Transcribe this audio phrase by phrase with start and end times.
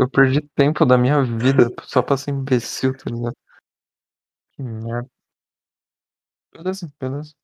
[0.00, 3.36] Eu perdi tempo da minha vida só pra ser imbecil, tá ligado?
[4.52, 5.06] Que merda.
[6.54, 7.34] Beleza, beleza.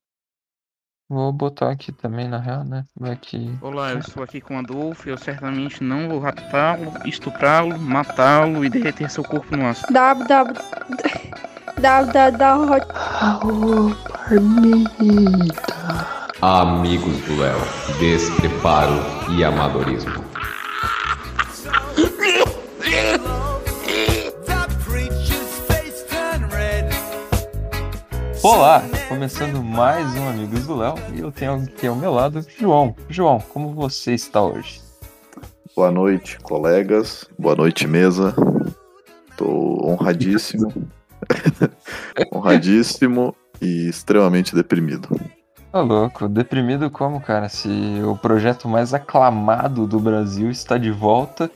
[1.06, 2.87] Vou botar aqui também, na real, né?
[2.96, 3.58] Vai que.
[3.61, 5.06] Olá, eu estou aqui com Adolfo.
[5.06, 9.84] Eu certamente não vou raptá-lo, estuprá-lo, matá-lo e derreter seu corpo no aço.
[9.93, 10.54] W, W,
[11.79, 12.80] W, W,
[14.30, 14.86] W,
[16.41, 17.61] Amigos do Léo,
[18.00, 18.95] despreparo
[19.36, 20.25] e amadorismo.
[28.49, 28.81] Olá!
[29.09, 32.95] Começando mais um Amigos do Léo e eu tenho aqui ao meu lado João.
[33.09, 34.81] João, como você está hoje?
[35.75, 37.28] Boa noite, colegas.
[37.37, 38.37] Boa noite, mesa.
[39.37, 40.73] Tô honradíssimo.
[42.33, 45.09] honradíssimo e extremamente deprimido.
[45.73, 47.48] Tá louco, deprimido como, cara?
[47.48, 47.69] Se
[48.05, 51.51] o projeto mais aclamado do Brasil está de volta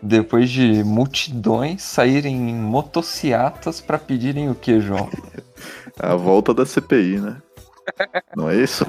[0.00, 5.10] depois de multidões saírem em motociatas para pedirem o que, João?
[5.98, 7.42] A volta da CPI, né?
[8.36, 8.84] Não é isso?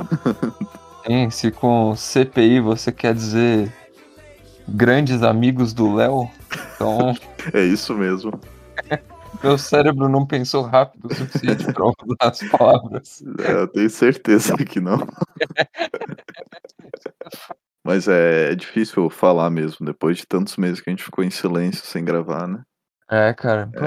[1.06, 3.74] Sim, se com CPI você quer dizer
[4.68, 6.30] grandes amigos do Léo,
[6.76, 7.16] então
[7.54, 8.40] É isso mesmo.
[9.44, 13.24] meu cérebro não pensou rápido o suficiente para usar as palavras.
[13.40, 15.00] É, eu tenho certeza que não.
[17.84, 21.32] Mas é, é difícil falar mesmo, depois de tantos meses que a gente ficou em
[21.32, 22.62] silêncio sem gravar, né?
[23.10, 23.80] É, cara, pô,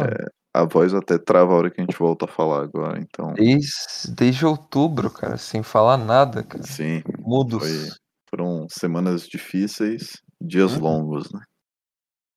[0.54, 3.32] A voz até trava a hora que a gente volta a falar agora, então.
[3.32, 6.64] desde, desde outubro, cara, sem falar nada, cara.
[6.64, 7.62] Sim, Mudos.
[7.62, 7.88] foi,
[8.28, 10.80] foram semanas difíceis, dias Uhum.
[10.82, 11.40] longos, né?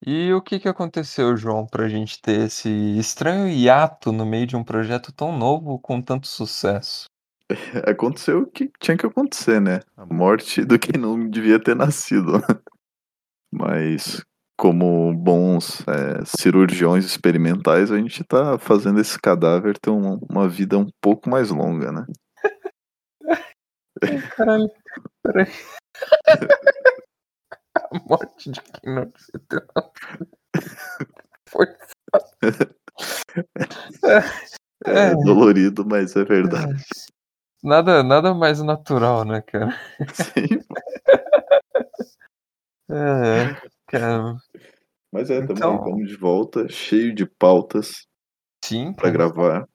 [0.05, 4.55] E o que que aconteceu, João, pra gente ter esse estranho hiato no meio de
[4.55, 7.05] um projeto tão novo com tanto sucesso?
[7.87, 9.79] Aconteceu o que tinha que acontecer, né?
[9.97, 12.33] A morte do que não devia ter nascido.
[13.51, 14.23] Mas,
[14.57, 20.77] como bons é, cirurgiões experimentais, a gente tá fazendo esse cadáver ter um- uma vida
[20.77, 22.05] um pouco mais longa, né?
[24.35, 24.69] Caralho,
[25.23, 25.47] peraí.
[27.75, 29.31] A morte de quem não se.
[31.49, 31.67] Foi.
[34.85, 35.15] É, É.
[35.15, 36.83] dolorido, mas é verdade.
[37.63, 39.77] Nada, nada mais natural, né, cara?
[40.13, 40.61] Sim.
[42.89, 43.55] É,
[43.99, 44.35] cara.
[45.11, 48.05] Mas é, também Então- vamos de volta, cheio de pautas
[48.63, 49.67] Sim, para gravar.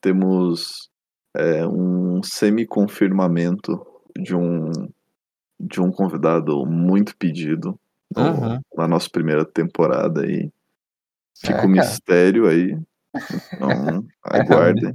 [0.00, 0.88] Temos
[1.36, 3.80] é, um semi-confirmamento
[4.18, 4.70] de um,
[5.60, 7.78] de um convidado muito pedido
[8.16, 8.60] no- Uhum.
[8.76, 10.50] na nossa primeira temporada aí.
[11.38, 12.76] Fica É, um mistério aí.
[13.54, 14.94] Então, aguardem.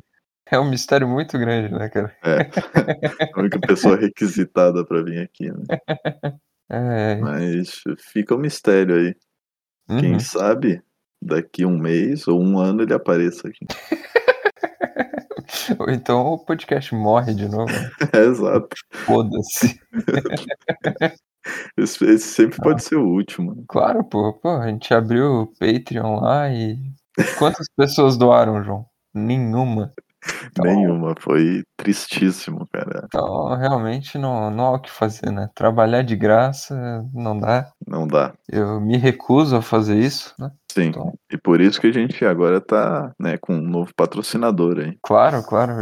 [0.51, 2.15] É um mistério muito grande, né, cara?
[2.23, 2.37] É.
[3.33, 5.63] A única pessoa requisitada para vir aqui, né?
[6.69, 7.15] É.
[7.17, 7.81] Mas
[8.11, 9.15] fica um mistério aí.
[9.99, 10.19] Quem uhum.
[10.19, 10.81] sabe
[11.21, 13.65] daqui um mês ou um ano ele apareça aqui.
[15.79, 17.71] Ou então o podcast morre de novo.
[18.13, 18.75] É, exato.
[18.91, 19.79] Foda-se.
[21.77, 23.53] Esse, esse sempre pode ser o último.
[23.53, 23.63] né?
[23.67, 26.75] Claro, pô, pô, a gente abriu o Patreon lá e.
[27.37, 28.87] Quantas pessoas doaram, João?
[29.13, 29.93] Nenhuma.
[30.51, 31.13] Então- Nenhuma.
[31.19, 33.03] Foi tristíssimo, cara.
[33.05, 35.49] Então, realmente não, não há o que fazer, né?
[35.55, 36.75] Trabalhar de graça
[37.13, 37.69] não dá.
[37.87, 38.33] Não dá.
[38.49, 40.49] Eu me recuso a fazer isso, né?
[40.71, 40.85] Sim.
[40.87, 41.13] Então.
[41.31, 44.97] E por isso que a gente agora tá né, com um novo patrocinador aí.
[45.03, 45.73] Claro, claro.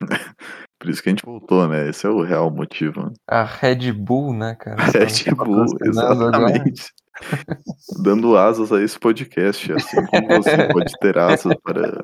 [0.80, 1.88] Por isso que a gente voltou, né?
[1.90, 3.02] Esse é o real motivo.
[3.04, 3.12] né?
[3.28, 4.76] A Red Bull, né, cara?
[4.76, 6.90] tá Red Bull, exatamente.
[8.02, 12.02] Dando asas a esse podcast, assim como você pode ter asas para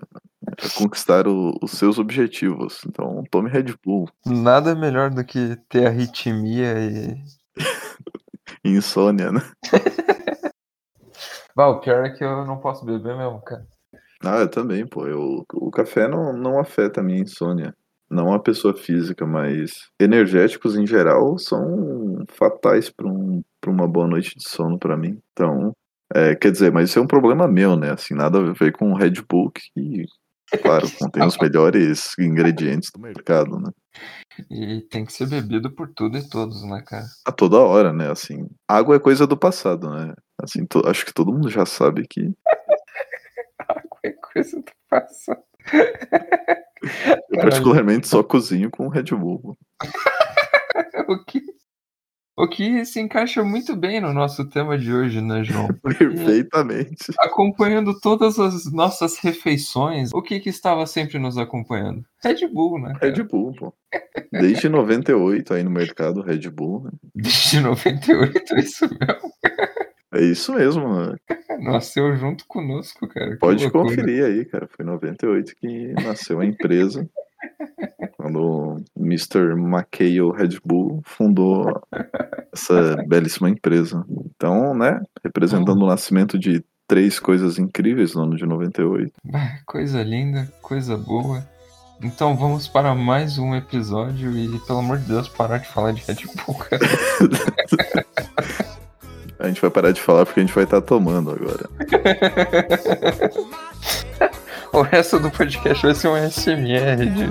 [0.76, 2.82] conquistar o- os seus objetivos.
[2.86, 4.10] Então, tome Red Bull.
[4.26, 7.16] Nada melhor do que ter arritmia e.
[8.62, 9.40] Insônia, né?
[11.54, 13.66] Bah, o pior é que eu não posso beber mesmo, cara.
[14.22, 15.06] Ah, eu também, pô.
[15.06, 17.74] Eu, o café não, não afeta a minha insônia.
[18.10, 24.06] Não a pessoa física, mas energéticos em geral são fatais para um, pra uma boa
[24.06, 25.18] noite de sono para mim.
[25.32, 25.72] Então,
[26.14, 27.90] é, quer dizer, mas isso é um problema meu, né?
[27.90, 30.04] Assim, nada a ver com o Red Bull, que,
[30.62, 33.70] claro, contém os melhores ingredientes do mercado, né?
[34.50, 37.06] E tem que ser bebido por tudo e todos, né, cara?
[37.26, 38.08] A toda hora, né?
[38.10, 40.14] Assim, água é coisa do passado, né?
[40.40, 42.32] Assim, to- acho que todo mundo já sabe que
[43.88, 45.42] Qualquer coisa do passado.
[47.36, 49.56] Eu particularmente só cozinho com Red Bull.
[51.08, 51.40] O que,
[52.36, 55.68] o que se encaixa muito bem no nosso tema de hoje, né, João?
[55.82, 57.12] Perfeitamente.
[57.18, 62.04] Acompanhando todas as nossas refeições, o que que estava sempre nos acompanhando?
[62.22, 62.92] Red Bull, né?
[62.98, 63.14] cara?
[63.14, 63.72] Red Bull, pô.
[64.32, 66.90] Desde 98 aí no mercado, Red Bull, né?
[67.14, 69.32] Desde 98, é isso mesmo.
[70.12, 71.18] É isso mesmo, mano.
[71.60, 73.36] Nasceu junto conosco, cara.
[73.38, 73.84] Pode loucura.
[73.84, 74.68] conferir aí, cara.
[74.68, 77.08] Foi em 98 que nasceu a empresa.
[78.16, 79.52] Quando o Mr.
[79.52, 81.82] McHale Red Bull fundou
[82.52, 84.04] essa belíssima empresa.
[84.08, 89.12] Então, né, representando o nascimento de três coisas incríveis no ano de 98.
[89.34, 91.44] Ah, Coisa linda, coisa boa.
[92.02, 96.02] Então vamos para mais um episódio e, pelo amor de Deus, parar de falar de
[96.02, 96.16] Red
[96.46, 96.82] Bull, cara.
[99.38, 101.68] A gente vai parar de falar porque a gente vai estar tomando agora.
[104.76, 107.30] O resto do podcast vai ser um SMR de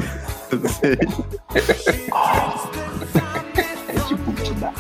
[4.44, 4.74] te dá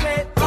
[0.00, 0.42] said, oh.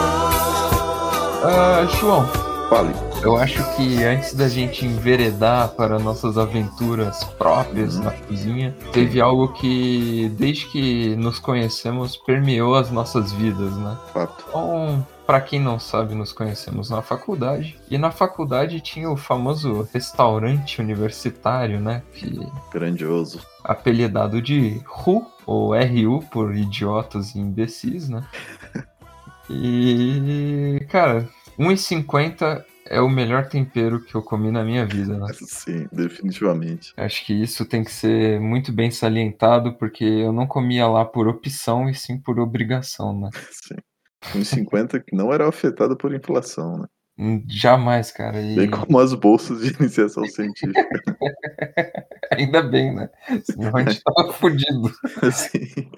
[1.43, 2.27] Ah, João,
[2.69, 3.06] Fale.
[3.23, 9.53] Eu acho que antes da gente enveredar para nossas aventuras próprias na cozinha, teve algo
[9.53, 13.97] que, desde que nos conhecemos, permeou as nossas vidas, né?
[14.13, 14.45] Fato.
[14.47, 17.77] Então, para quem não sabe, nos conhecemos na faculdade.
[17.89, 22.01] E na faculdade tinha o famoso restaurante universitário, né?
[22.13, 22.39] Que
[22.71, 23.41] Grandioso.
[23.63, 28.23] apelidado de RU, ou RU por idiotas e imbecis, né?
[29.49, 31.25] E, cara,
[31.57, 35.27] 1,50 é o melhor tempero que eu comi na minha vida, né?
[35.45, 36.93] Sim, definitivamente.
[36.97, 41.27] Acho que isso tem que ser muito bem salientado, porque eu não comia lá por
[41.27, 43.29] opção e sim por obrigação, né?
[43.51, 43.75] Sim.
[44.33, 46.87] 1,50 que não era afetado por inflação, né?
[47.19, 48.39] Hum, Jamais, cara.
[48.39, 50.87] E Bem como as bolsas de iniciação científica.
[52.31, 53.09] ainda bem, né?
[53.43, 54.91] Senão a gente tava fudido.
[55.31, 55.89] Sim.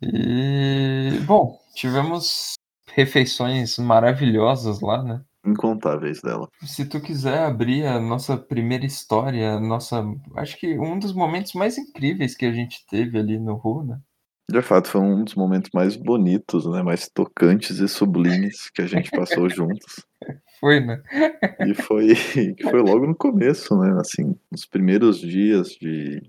[0.00, 2.54] E, bom, tivemos
[2.92, 5.20] refeições maravilhosas lá, né?
[5.46, 6.48] Incontáveis dela.
[6.62, 10.04] Se tu quiser abrir a nossa primeira história, nossa,
[10.36, 13.98] acho que um dos momentos mais incríveis que a gente teve ali no Ru, né?
[14.50, 16.82] De fato, foi um dos momentos mais bonitos, né?
[16.82, 20.04] Mais tocantes e sublimes que a gente passou juntos.
[20.60, 21.02] Foi, né?
[21.66, 22.14] E foi,
[22.62, 23.96] foi logo no começo, né?
[24.00, 26.22] Assim, nos primeiros dias de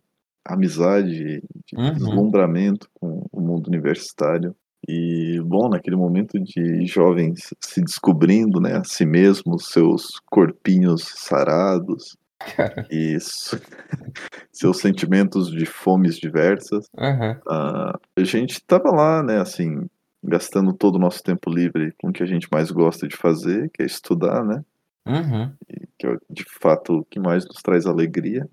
[0.43, 1.93] amizade, de Uhum.
[1.93, 4.55] deslumbramento com o mundo universitário.
[4.87, 8.77] E, bom, naquele momento de jovens se descobrindo, né?
[8.77, 12.17] A si mesmos, seus corpinhos sarados
[12.55, 13.17] Cara, e
[14.51, 16.87] seus sentimentos de fomes diversas.
[17.47, 19.87] Ah, a gente tava lá, né, assim,
[20.23, 23.69] gastando todo o nosso tempo livre com o que a gente mais gosta de fazer,
[23.71, 24.63] que é estudar, né?
[25.07, 25.51] Uhum.
[25.97, 28.47] Que é de fato o que mais nos traz alegria.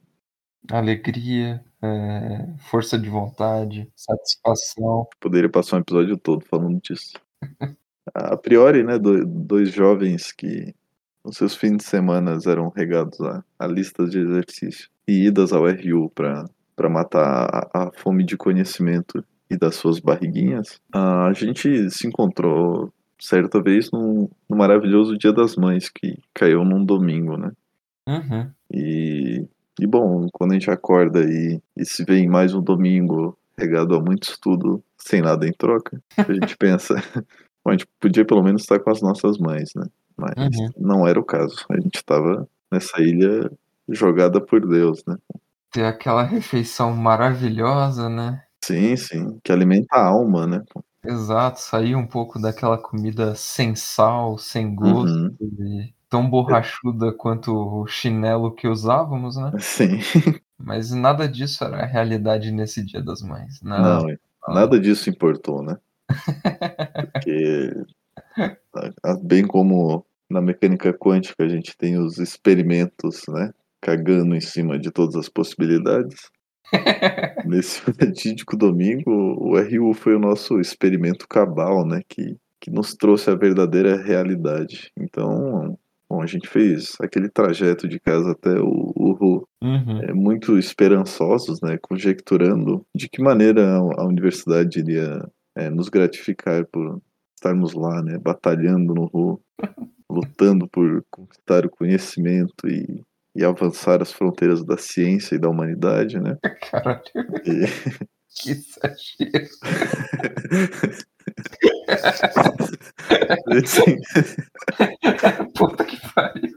[0.70, 5.06] Alegria, é, força de vontade, satisfação.
[5.20, 7.12] Poderia passar um episódio todo falando disso.
[8.14, 10.74] A priori, né, do- dois jovens que
[11.24, 15.64] nos seus fins de semana eram regados a, a listas de exercício e idas ao
[15.66, 16.44] RU para
[16.76, 22.92] para matar a, a fome de conhecimento e das suas barriguinhas, a gente se encontrou
[23.20, 27.52] certa vez no, no maravilhoso Dia das Mães, que caiu num domingo, né?
[28.08, 28.50] Uhum.
[28.72, 29.46] E,
[29.80, 33.94] e bom, quando a gente acorda e, e se vê em mais um domingo regado
[33.94, 36.94] a muito estudo sem nada em troca, a gente pensa,
[37.64, 39.86] bom, a gente podia pelo menos estar com as nossas mães, né?
[40.16, 40.70] Mas Uhum.
[40.76, 41.64] não era o caso.
[41.70, 43.50] A gente estava nessa ilha
[43.88, 45.16] jogada por Deus, né?
[45.72, 48.42] Ter aquela refeição maravilhosa, né?
[48.64, 50.62] Sim, sim, que alimenta a alma, né?
[51.04, 55.36] Exato, sair um pouco daquela comida sem sal, sem gosto, Uhum.
[55.40, 59.50] e tão borrachuda quanto o chinelo que usávamos, né?
[59.58, 59.98] Sim,
[60.56, 63.60] Mas nada disso era a realidade nesse Dia das Mães.
[63.60, 65.76] Não, não, nada disso importou, né?
[67.12, 67.74] Porque,
[69.24, 73.52] bem como na mecânica quântica a gente tem os experimentos, né?
[73.80, 76.30] Cagando em cima de todas as possibilidades.
[77.44, 82.02] Nesse fatídico domingo, o RU foi o nosso experimento cabal, né?
[82.08, 84.92] Que, que nos trouxe a verdadeira realidade.
[84.96, 85.76] Então,
[86.14, 89.98] bom, a gente fez aquele trajeto de casa até o, o RU Uhum.
[90.02, 96.66] é, muito esperançosos, né, conjecturando de que maneira a a universidade iria é, nos gratificar
[96.66, 97.00] por
[97.34, 99.40] estarmos lá, né, batalhando no RU,
[100.10, 103.02] lutando por conquistar o conhecimento e,
[103.34, 106.36] e avançar as fronteiras da ciência e da humanidade, né?
[106.70, 107.00] Caralho,
[107.46, 107.64] E,
[108.36, 109.48] que exagero.
[113.58, 113.96] assim,
[115.56, 116.52] Puta que pariu.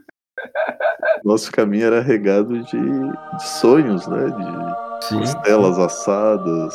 [1.24, 5.18] nosso caminho era regado de, de sonhos, né, de Sim.
[5.20, 6.74] costelas assadas,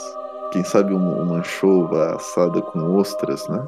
[0.52, 3.66] quem sabe uma, uma anchova assada com ostras, né?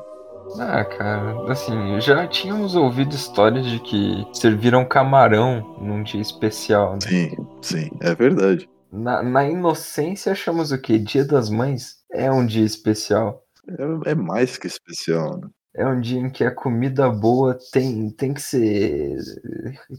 [0.59, 6.99] Ah, cara, assim, já tínhamos ouvido histórias de que serviram camarão num dia especial, né?
[7.01, 8.69] Sim, sim, é verdade.
[8.91, 10.99] Na, na inocência achamos o quê?
[10.99, 13.41] Dia das Mães é um dia especial.
[13.67, 15.49] É, é mais que especial, né?
[15.77, 19.17] É um dia em que a comida boa tem, tem que ser.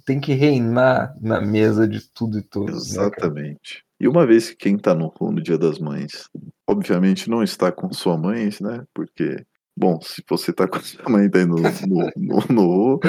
[0.07, 2.95] tem que reinar na mesa de tudo e todos.
[2.95, 3.03] Né?
[3.03, 3.85] Exatamente.
[4.01, 6.31] E uma vez que quem tá no no Dia das Mães,
[6.67, 8.85] obviamente não está com sua mãe, né?
[8.95, 9.45] Porque,
[9.77, 13.01] bom, se você tá com sua mãe tá no, no, no, no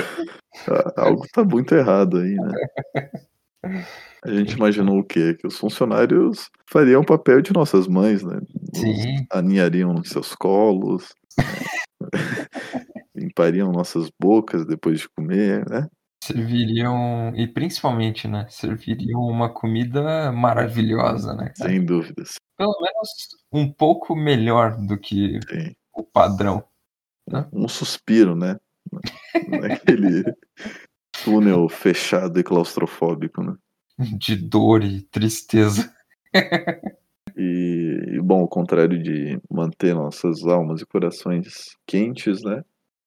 [0.97, 2.51] algo tá muito errado aí, né?
[3.63, 5.35] A gente imaginou o quê?
[5.35, 8.39] Que os funcionários fariam o papel de nossas mães, né?
[8.73, 9.25] Nos Sim.
[9.31, 11.45] aninhariam nos seus colos, né?
[13.15, 15.87] limpariam nossas bocas depois de comer, né?
[16.23, 17.33] Serviriam.
[17.35, 18.45] E principalmente, né?
[18.49, 21.51] Serviriam uma comida maravilhosa, né?
[21.57, 21.69] cara?
[21.69, 22.35] Sem dúvidas.
[22.57, 23.09] Pelo menos
[23.51, 25.73] um pouco melhor do que Sim.
[25.95, 26.63] o padrão.
[27.51, 28.57] Um suspiro, né?
[29.49, 30.23] Naquele
[31.27, 33.53] túnel fechado e claustrofóbico, né?
[34.17, 35.93] De dor e tristeza.
[37.35, 42.63] E, e, bom, ao contrário de manter nossas almas e corações quentes, né?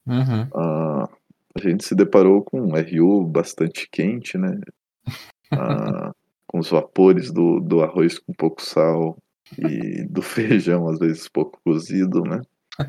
[0.06, 0.48] Uhum.
[0.54, 1.08] Ah,
[1.56, 4.58] a gente se deparou com um RU bastante quente, né?
[5.52, 6.12] Ah,
[6.46, 9.18] com os vapores do, do arroz com pouco sal
[9.58, 12.40] e do feijão, às vezes pouco cozido, né?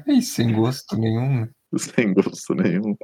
[0.06, 1.42] E sem gosto nenhum.
[1.42, 1.50] né?
[1.76, 2.96] Sem gosto nenhum.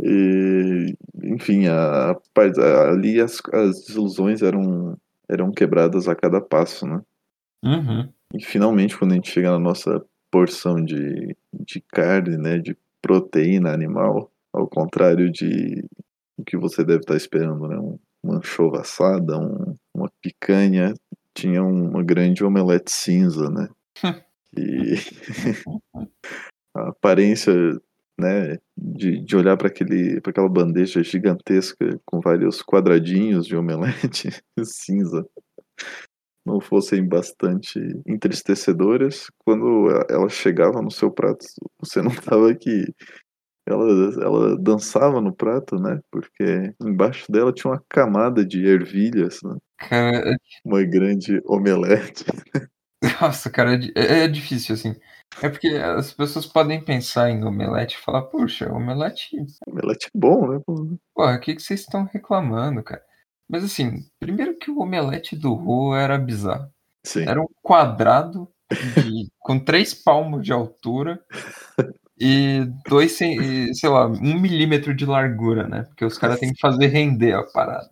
[0.00, 4.96] E, enfim, a, a ali as, as desilusões eram,
[5.28, 7.00] eram quebradas a cada passo, né?
[7.64, 8.08] Uhum.
[8.34, 13.72] E finalmente, quando a gente chega na nossa porção de, de carne, né, de proteína
[13.72, 15.84] animal, ao contrário de
[16.36, 20.94] o que você deve estar esperando, né, um, uma anchova assada, um, uma picanha,
[21.32, 23.68] tinha uma grande omelete cinza, né?
[24.58, 24.94] E
[26.74, 27.52] a aparência,
[28.18, 34.30] né, de, de olhar para aquela bandeja gigantesca com vários quadradinhos de omelete
[34.64, 35.26] cinza
[36.46, 41.44] não fossem bastante entristecedoras, quando ela chegava no seu prato,
[41.80, 42.00] você
[42.32, 42.86] notava que
[43.68, 43.84] ela,
[44.22, 45.98] ela dançava no prato, né?
[46.10, 49.56] Porque embaixo dela tinha uma camada de ervilhas, né?
[49.76, 52.24] Cara, é- uma grande omelete.
[53.20, 54.94] nossa, cara, é- é difícil, assim.
[55.42, 60.48] É porque as pessoas podem pensar em omelete e falar, puxa, omelete, Omelete é bom,
[60.50, 60.60] né?
[61.14, 63.02] porra, o que, que vocês estão reclamando, cara?
[63.48, 66.68] Mas assim, primeiro que o omelete do Rô era bizarro.
[67.04, 71.22] Sim, Era um quadrado de- com três palmos de altura
[72.18, 75.82] e dois, sei lá, um milímetro de largura, né?
[75.82, 77.90] Porque os caras têm que fazer render a parada.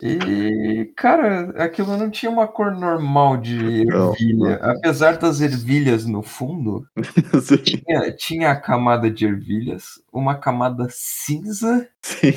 [0.00, 4.58] E, cara, aquilo não tinha uma cor normal de ervilha.
[4.58, 4.70] não.
[4.70, 6.86] Apesar das ervilhas no fundo,
[7.64, 12.32] tinha, tinha a camada de ervilhas, uma camada cinza sim,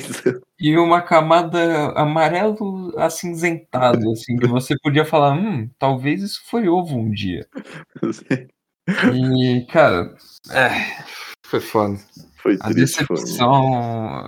[0.58, 6.96] e uma camada amarelo acinzentado, assim, que você podia falar, hum, talvez isso foi ovo
[6.96, 7.46] um dia.
[9.12, 10.14] E, cara,
[10.52, 10.70] é,
[11.44, 11.98] foi foda.
[12.46, 14.18] Foi A triste, foi, decepção,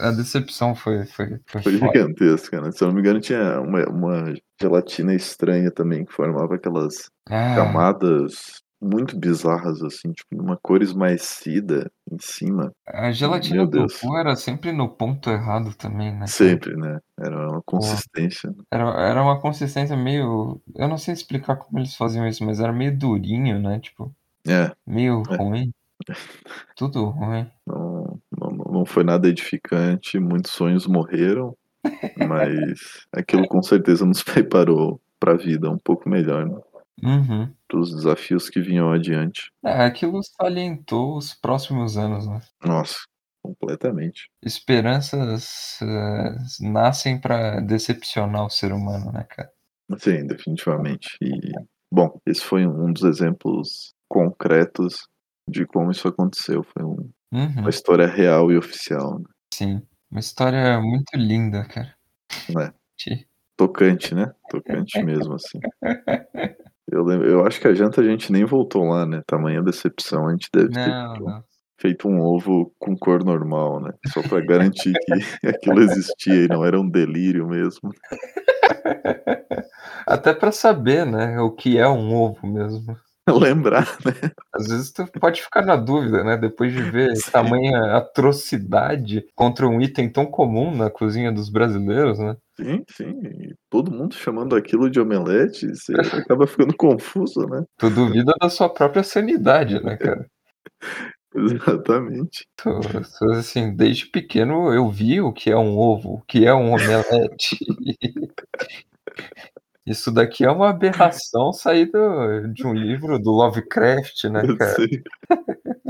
[0.00, 2.70] a decepção foi, foi, foi foi gigantesca, né?
[2.72, 7.54] Se eu não me engano, tinha uma, uma gelatina estranha também, que formava aquelas Ah,
[7.56, 12.70] camadas muito bizarras, assim, tipo, uma cor esmaecida em cima.
[12.86, 13.98] a gelatina Meu do Deus.
[13.98, 16.26] cu era sempre no ponto errado também, né?
[16.26, 16.98] Sempre, né?
[17.18, 18.52] Era uma consistência.
[18.70, 20.60] Era, era uma consistência meio.
[20.76, 23.80] Eu não sei explicar como eles faziam isso, mas era meio durinho, né?
[23.80, 24.14] Tipo,
[24.46, 25.36] É, meio É.
[25.36, 25.72] ruim.
[26.76, 27.50] Tudo ruim.
[27.66, 31.56] não, não, não foi nada edificante, muitos sonhos morreram,
[32.28, 36.58] mas aquilo com certeza nos preparou para a vida um pouco melhor, né?
[37.02, 37.52] Uhum.
[37.66, 39.50] Para os desafios que vinham adiante.
[39.64, 42.40] É, aquilo salientou os próximos anos, né?
[42.64, 42.96] Nossa,
[43.42, 44.30] completamente.
[44.42, 49.50] Esperanças eh, nascem pra decepcionar o ser humano, né, cara?
[49.98, 51.16] Sim, definitivamente.
[51.20, 51.52] E,
[51.92, 55.08] bom, esse foi um dos exemplos concretos
[55.48, 56.62] de como isso aconteceu.
[56.62, 59.18] Foi um- Uhum, uma história real e oficial.
[59.18, 59.24] né?
[59.52, 59.82] sim.
[60.10, 61.92] Uma história muito linda, cara.
[62.60, 62.72] É.
[63.56, 64.32] Tocante, né?
[64.48, 65.58] Tocante mesmo, assim.
[66.90, 69.22] Eu, lembro, eu acho que a janta a gente nem voltou lá, né?
[69.26, 71.44] Tamanha decepção, a gente deve ter Não, não.
[71.80, 73.92] feito um ovo com cor normal, né?
[74.12, 75.12] Só pra garantir que
[75.48, 77.90] aquilo existia e não era um delírio mesmo.
[80.06, 82.96] Até pra saber, né, o que é um ovo mesmo.
[83.30, 84.30] lembrar, né?
[84.52, 86.36] Às vezes tu pode ficar na dúvida, né?
[86.36, 87.30] Depois de ver Sim.
[87.30, 92.36] tamanha atrocidade contra um item tão comum na cozinha dos brasileiros, né?
[92.56, 93.20] Sim, sim.
[93.24, 95.92] E todo mundo chamando aquilo de omelete, você
[96.28, 97.64] acaba ficando confuso, né?
[97.78, 100.26] Tu duvida da sua própria sanidade, né, cara?
[101.34, 102.46] Exatamente.
[103.32, 107.58] Assim, desde pequeno eu vi o que é um ovo, o que é um omelete.
[109.86, 114.76] Isso daqui é uma aberração saída de um livro do Lovecraft, né, cara?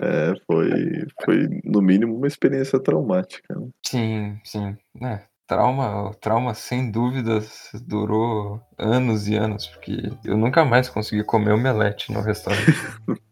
[0.00, 3.52] É, foi, foi no mínimo uma experiência traumática.
[3.52, 3.68] Né?
[3.84, 4.76] Sim, sim.
[5.02, 11.52] É, trauma, trauma sem dúvidas durou anos e anos, porque eu nunca mais consegui comer
[11.52, 12.64] omelete no restaurante.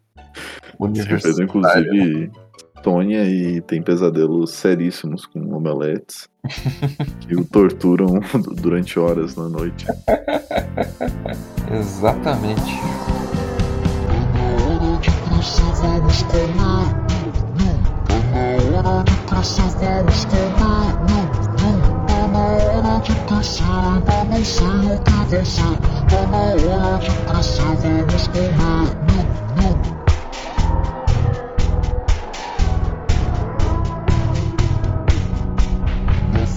[0.76, 1.44] Sim, Universitário.
[1.44, 2.32] inclusive,
[2.86, 6.28] Tônia e tem pesadelos seríssimos com omeletes
[7.18, 8.20] que o torturam
[8.62, 9.86] durante horas na noite.
[11.76, 12.78] Exatamente.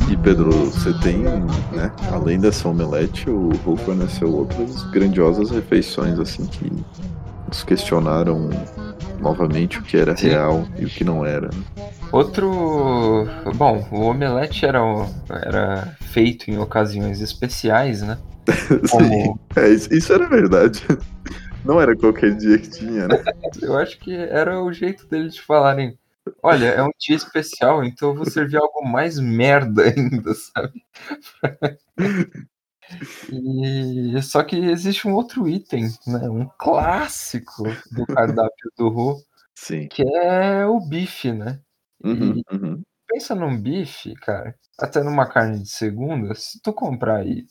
[0.09, 6.47] E Pedro, você tem, né, além dessa omelete, o Ru forneceu outras grandiosas refeições assim
[6.47, 6.71] que
[7.47, 8.49] nos questionaram
[9.19, 10.29] novamente o que era Sim.
[10.29, 11.49] real e o que não era.
[11.49, 11.89] né?
[12.11, 13.27] Outro.
[13.55, 14.79] Bom, o omelete era,
[15.29, 18.17] era feito em ocasiões especiais, né?
[18.49, 20.83] Sim, Como é, isso, isso era verdade.
[21.63, 23.23] Não era qualquer dia que tinha, né?
[23.61, 25.95] eu acho que era o jeito deles de falarem.
[26.41, 30.85] Olha, é um dia especial, então eu vou servir algo mais merda ainda, sabe?
[33.31, 36.27] E só que existe um outro item, né?
[36.29, 39.87] Um clássico do cardápio do Ru, Sim.
[39.87, 41.61] que é o bife, né?
[42.03, 42.81] Uhum, uhum.
[43.07, 47.45] Pensa num bife, cara, até numa carne de segunda, se tu comprar aí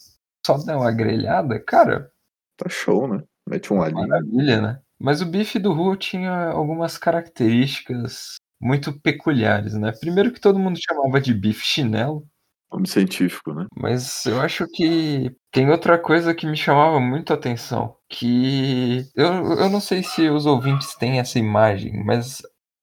[0.44, 2.10] só der uma grelhada, cara,
[2.58, 3.22] Tá show, né?
[3.48, 4.06] Mete um alhinho.
[4.06, 4.82] maravilha, né?
[4.98, 9.92] Mas o bife do Ru tinha algumas características muito peculiares, né?
[9.92, 12.26] Primeiro que todo mundo chamava de bife chinelo,
[12.70, 13.66] Nome científico, né?
[13.76, 19.26] mas eu acho que tem outra coisa que me chamava muito a atenção, que eu,
[19.58, 22.42] eu não sei se os ouvintes têm essa imagem, mas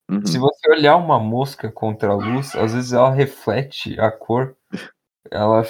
[0.10, 0.26] Uhum.
[0.26, 4.56] Se você olhar uma mosca contra a luz, às vezes ela reflete a cor,
[5.32, 5.64] ela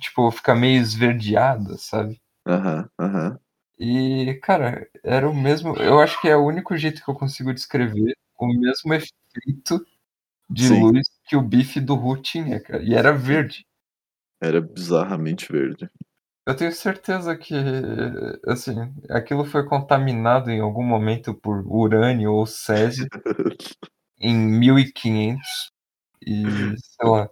[0.00, 2.20] tipo fica meio esverdeada, sabe?
[2.46, 3.38] Aham, aham.
[3.78, 7.52] E cara, era o mesmo, eu acho que é o único jeito que eu consigo
[7.54, 9.14] descrever o mesmo efeito
[10.50, 10.80] de Sim.
[10.80, 13.64] luz que o bife do Ru tinha, cara, e era verde.
[14.40, 15.88] Era bizarramente verde.
[16.46, 17.54] Eu tenho certeza que
[18.46, 18.74] assim,
[19.10, 23.06] aquilo foi contaminado em algum momento por urânio ou césio
[24.18, 25.70] em 1500
[26.26, 26.44] e,
[26.78, 27.28] sei lá,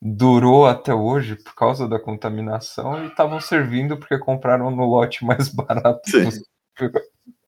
[0.00, 5.48] durou até hoje por causa da contaminação e estavam servindo porque compraram no lote mais
[5.54, 6.30] barato Sim.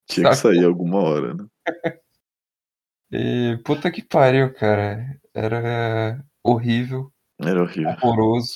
[0.06, 1.46] Tinha que sair alguma hora, né?
[3.16, 5.20] E puta que pariu, cara.
[5.32, 7.90] Era horrível, Era horrível.
[8.02, 8.54] horroroso.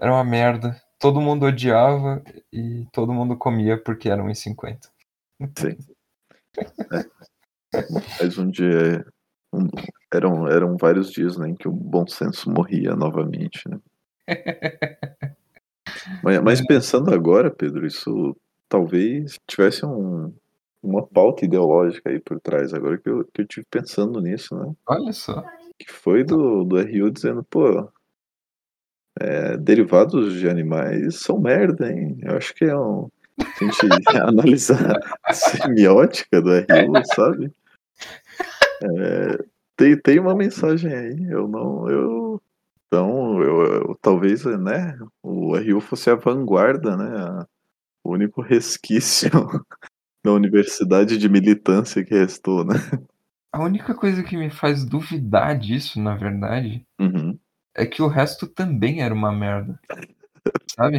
[0.00, 0.80] Era uma merda.
[0.98, 4.88] Todo mundo odiava e todo mundo comia porque era 1,50.
[5.58, 5.76] Sim.
[6.92, 7.04] É.
[8.20, 9.04] Mas um dia.
[9.52, 9.68] um-
[10.12, 13.62] eram, eram vários dias né, em que o bom senso morria novamente.
[13.68, 13.78] Né?
[16.22, 18.36] Mas, mas pensando agora, Pedro, isso
[18.68, 20.32] talvez tivesse um,
[20.82, 24.72] uma pauta ideológica aí por trás, agora que eu, que eu tive pensando nisso, né?
[24.86, 25.42] Olha só.
[25.78, 27.88] Que foi do, do RU dizendo, pô,
[29.20, 32.18] é, derivados de animais são merda, hein?
[32.22, 33.08] Eu acho que é um.
[33.56, 37.52] Se a gente analisar a semiótica do RU, sabe?
[38.82, 39.44] É,
[39.76, 41.88] tem, tem uma mensagem aí, eu não.
[41.90, 42.42] Eu,
[42.86, 47.18] então, eu, eu- talvez, né, o RU fosse a vanguarda, né?
[47.18, 47.46] a-
[48.04, 49.30] o único resquício
[50.28, 52.74] da universidade de militância que restou, né?
[53.50, 57.38] A única coisa que me faz duvidar disso, na verdade, Uhum.
[57.74, 59.80] é que o resto também era uma merda.
[60.70, 60.98] Sabe?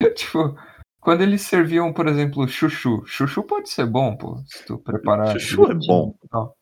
[0.16, 0.58] tipo,
[1.00, 3.04] quando eles serviam, por exemplo, chuchu.
[3.06, 5.38] Chuchu pode ser bom, pô, se tu preparar.
[5.38, 6.12] Chuchu é bom.
[6.28, 6.56] tal.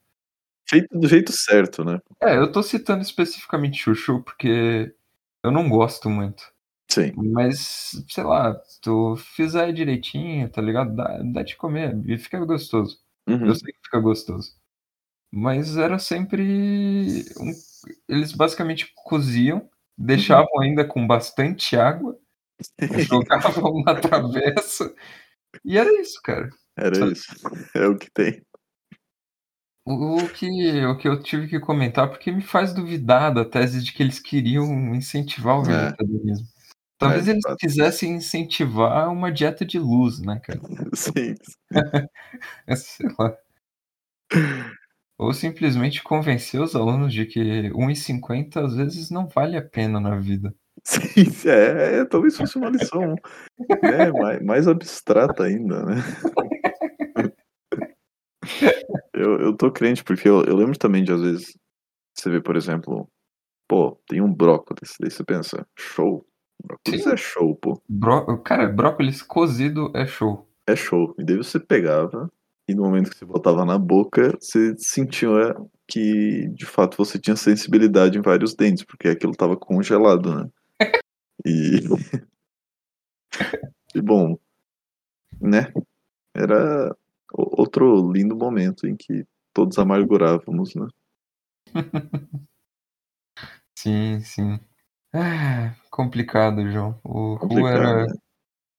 [0.69, 1.99] Feito do jeito certo, né?
[2.23, 4.95] É, eu tô citando especificamente chuchu porque
[5.43, 6.53] eu não gosto muito.
[6.91, 7.13] Sim.
[7.17, 10.95] Mas, sei lá, tu fizer direitinho, tá ligado?
[10.95, 12.99] Dá, dá de comer e fica gostoso.
[13.29, 13.47] Uhum.
[13.47, 14.53] Eu sei que fica gostoso.
[15.33, 17.25] Mas era sempre.
[17.41, 17.53] um-
[18.09, 19.69] Eles basicamente coziam,
[19.99, 22.19] deixavam ainda com bastante água,
[23.11, 24.95] jogavam na travessa
[25.65, 26.51] E era isso, cara.
[26.79, 27.27] Era isso.
[27.75, 28.43] É o que tem.
[29.87, 33.93] O, que, o que eu tive que comentar, porque me faz duvidar da tese de
[33.93, 35.95] que eles queriam incentivar o É.
[37.05, 37.57] Talvez de eles fato.
[37.59, 40.61] quisessem incentivar uma dieta de luz, né, cara?
[40.95, 41.35] Sim.
[42.67, 43.37] É, Sei lá.
[45.17, 50.17] Ou simplesmente convencer os alunos de que 1,50 às vezes não vale a pena na
[50.17, 50.55] vida.
[50.85, 53.15] Sim, é, é, talvez fosse uma lição
[53.83, 55.95] né, mais, mais abstrata ainda, né?
[59.13, 61.57] Eu, eu tô crente, porque eu, eu lembro também de, às vezes,
[62.15, 63.09] você vê, por exemplo,
[63.69, 66.27] pô, tem um brócolis, daí você pensa, show.
[66.63, 67.81] Brócolis é show, pô.
[67.89, 68.37] Bró...
[68.39, 70.49] Cara, brócolis cozido é show.
[70.67, 71.15] É show.
[71.19, 72.31] E daí você pegava,
[72.69, 75.55] e no momento que você botava na boca, você sentia
[75.87, 80.51] que, de fato, você tinha sensibilidade em vários dentes, porque aquilo tava congelado, né?
[81.45, 81.81] E.
[83.95, 84.39] e bom,
[85.41, 85.73] né?
[86.35, 86.97] Era
[87.33, 90.87] outro lindo momento em que todos amargurávamos, né?
[93.77, 94.61] Sim, sim.
[95.17, 96.99] Ah, complicado, João.
[97.05, 98.13] O Ru era, né?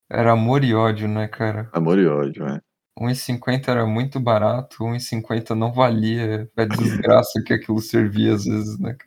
[0.10, 1.70] era amor e ódio, né, cara?
[1.72, 2.60] Amor e ódio, né?
[3.00, 8.98] 1,50 era muito barato, 1,50 não valia a desgraça que aquilo servia às vezes, né?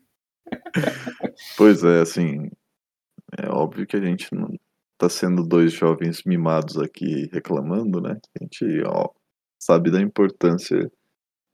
[1.57, 2.51] Pois é, assim,
[3.39, 4.49] é óbvio que a gente não
[4.97, 8.19] tá sendo dois jovens mimados aqui reclamando, né?
[8.41, 9.11] A gente, ó,
[9.59, 10.91] sabe da importância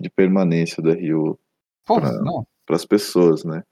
[0.00, 1.38] de permanência da Rio
[1.84, 3.62] para as pessoas, né?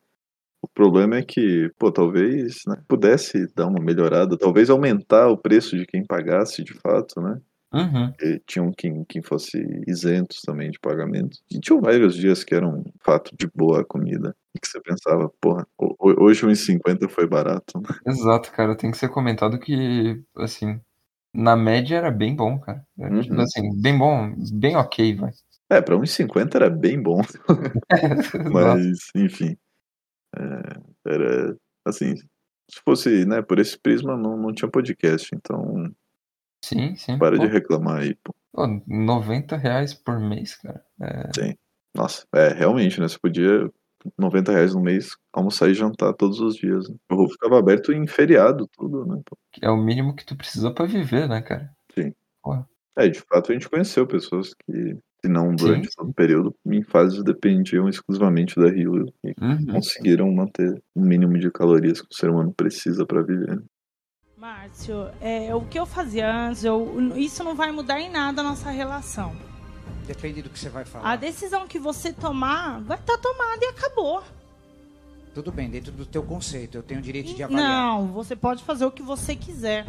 [0.63, 5.77] O problema é que, pô, talvez né, pudesse dar uma melhorada, talvez aumentar o preço
[5.77, 7.41] de quem pagasse de fato, né?
[7.75, 8.13] Uhum.
[8.21, 11.39] E tinham quem, quem fosse isentos também de pagamento.
[11.51, 14.37] E tinham vários dias que eram fato de boa comida.
[14.55, 17.81] E que você pensava, porra, ho- ho- hoje 1,50 foi barato.
[17.81, 17.89] né?
[18.07, 18.77] Exato, cara.
[18.77, 20.79] Tem que ser comentado que, assim,
[21.35, 22.85] na média era bem bom, cara.
[23.01, 23.41] É, tipo Uhum.
[23.41, 25.31] Assim, bem bom, bem ok, vai.
[25.71, 27.21] É, pra 1,50 era bem bom,
[27.91, 28.53] Exato.
[28.53, 29.57] mas, enfim.
[30.37, 32.15] É, era, assim,
[32.71, 35.29] se fosse, né, por esse prisma, não, não tinha podcast.
[35.35, 35.93] Então,
[36.65, 37.19] Sim, sim.
[37.19, 38.35] para Pô, de reclamar aí, pô.
[38.53, 40.85] pô, 90 reais por mês, cara.
[41.01, 41.31] É,
[41.95, 43.09] Nossa, é, realmente, né?
[43.09, 43.71] Você podia,
[44.19, 46.89] 90 reais no mês, almoçar e jantar todos os dias.
[46.89, 46.97] Né?
[47.11, 49.21] O ficava aberto em feriado, tudo, né?
[49.25, 49.37] pô?
[49.61, 51.71] é o mínimo que tu precisa pra viver, né, cara?
[52.97, 56.55] É, de fato, a gente conheceu pessoas que, se não durante Sim, todo o período,
[56.67, 59.67] em fases dependiam exclusivamente da Rio e Uhum.
[59.73, 63.63] conseguiram manter o mínimo de calorias que o ser humano precisa para viver.
[64.37, 68.45] Márcio, é, o que eu fazia antes, eu- isso não vai mudar em nada a
[68.45, 69.33] nossa relação.
[70.09, 71.17] Depende do que você vai A falar.
[71.17, 74.25] decisão que você tomar vai estar tomada e acabou.
[75.33, 77.69] Tudo bem, dentro do teu conceito, eu tenho o direito de avaliar.
[77.71, 79.87] Não, você pode fazer o que você quiser.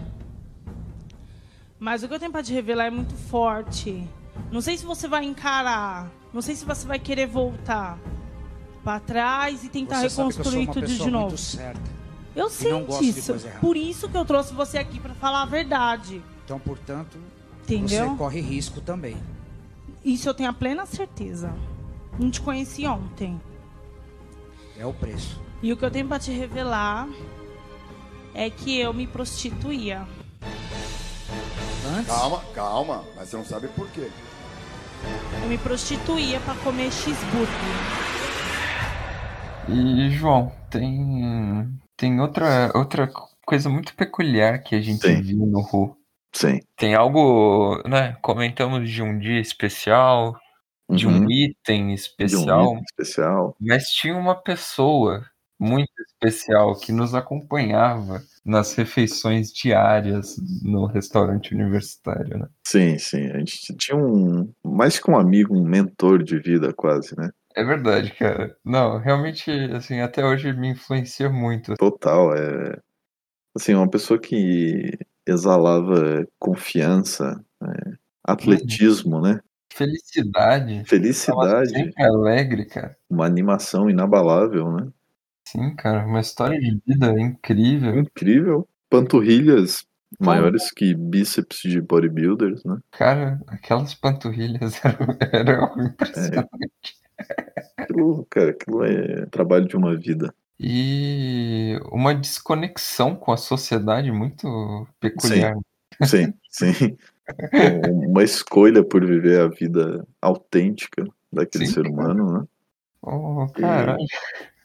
[1.80, 4.08] Mas o que eu tenho para te revelar é muito forte.
[4.52, 7.98] Não sei se você vai encarar, não sei se você vai querer voltar
[8.84, 11.36] para trás e tentar Você reconstruir tudo de novo.
[12.36, 13.36] Eu sei disso.
[13.62, 16.22] Por isso que eu trouxe você aqui para falar a verdade.
[16.44, 17.18] Então, portanto,
[17.64, 18.10] Entendeu?
[18.10, 19.18] você corre risco também.
[20.04, 21.54] Isso eu tenho a plena certeza.
[22.20, 23.40] Não te conheci ontem.
[24.78, 25.40] É o preço.
[25.62, 27.08] E o que eu tenho para te revelar
[28.34, 30.06] é que eu me prostituía.
[31.86, 34.10] Antes, Calma, calma, mas você não sabe por quê.
[35.42, 37.48] Eu me prostituía para comer cheeseburger.
[39.68, 41.68] E, João, tem,
[41.98, 43.10] tem outra, outra
[43.46, 45.22] coisa muito peculiar que a gente Sim.
[45.22, 45.98] viu no Ru.
[46.34, 46.60] Sim.
[46.78, 48.18] Tem algo, né?
[48.22, 50.38] Comentamos de um dia especial,
[50.90, 51.32] de um Uhum.
[51.32, 53.56] item De um especial, item especial.
[53.60, 55.26] mas tinha uma pessoa
[55.64, 62.48] muito especial que nos acompanhava nas refeições diárias no restaurante universitário, né?
[62.68, 63.32] Sim, sim.
[63.32, 67.30] A gente tinha um, mais que um amigo, um mentor de vida quase, né?
[67.56, 68.56] É verdade, cara.
[68.66, 71.76] Não, realmente, assim, até hoje me influencia muito.
[71.76, 72.78] Total, é
[73.56, 77.92] assim, uma pessoa que exalava confiança, é,
[78.24, 79.40] atletismo, né?
[79.72, 80.84] Felicidade.
[80.86, 82.96] Felicidade, sempre alegre, cara.
[83.10, 84.88] uma animação inabalável, né?
[85.46, 88.00] Sim, cara, uma história de vida incrível.
[88.00, 88.68] Incrível.
[88.90, 89.86] Panturrilhas
[90.20, 92.78] maiores que bíceps de bodybuilders, né?
[92.92, 97.04] Cara, aquelas panturrilhas eram, eram impressionantes.
[97.78, 100.34] Aquilo, cara, aquilo é trabalho de uma vida.
[100.60, 105.56] E uma desconexão com a sociedade muito peculiar.
[106.04, 106.98] Sim, sim.
[108.10, 112.46] Uma escolha por viver a vida autêntica daquele Sim, ser humano, né?
[113.02, 114.06] Oh, caralho.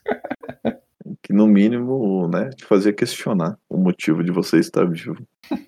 [1.21, 5.17] que no mínimo, né, te fazia questionar o motivo de você estar vivo.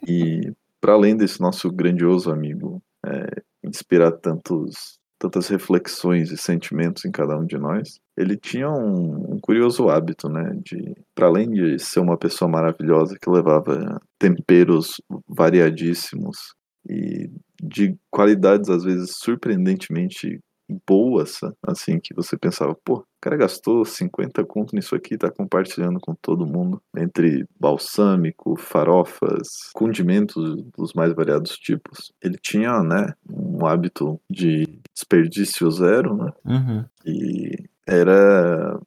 [0.07, 7.11] E para além desse nosso grandioso amigo é, inspirar tantos, tantas reflexões e sentimentos em
[7.11, 10.57] cada um de nós, ele tinha um, um curioso hábito, né?
[10.63, 16.55] De, para além de ser uma pessoa maravilhosa que levava temperos variadíssimos
[16.89, 17.29] e
[17.61, 20.39] de qualidades às vezes surpreendentemente
[20.87, 25.99] boas, assim, que você pensava, pô, o cara gastou 50 conto nisso aqui, tá compartilhando
[25.99, 32.11] com todo mundo, entre balsâmico, farofas, condimentos dos mais variados tipos.
[32.21, 36.85] Ele tinha, né, um hábito de desperdício zero, né, Uhum.
[37.05, 38.79] e era,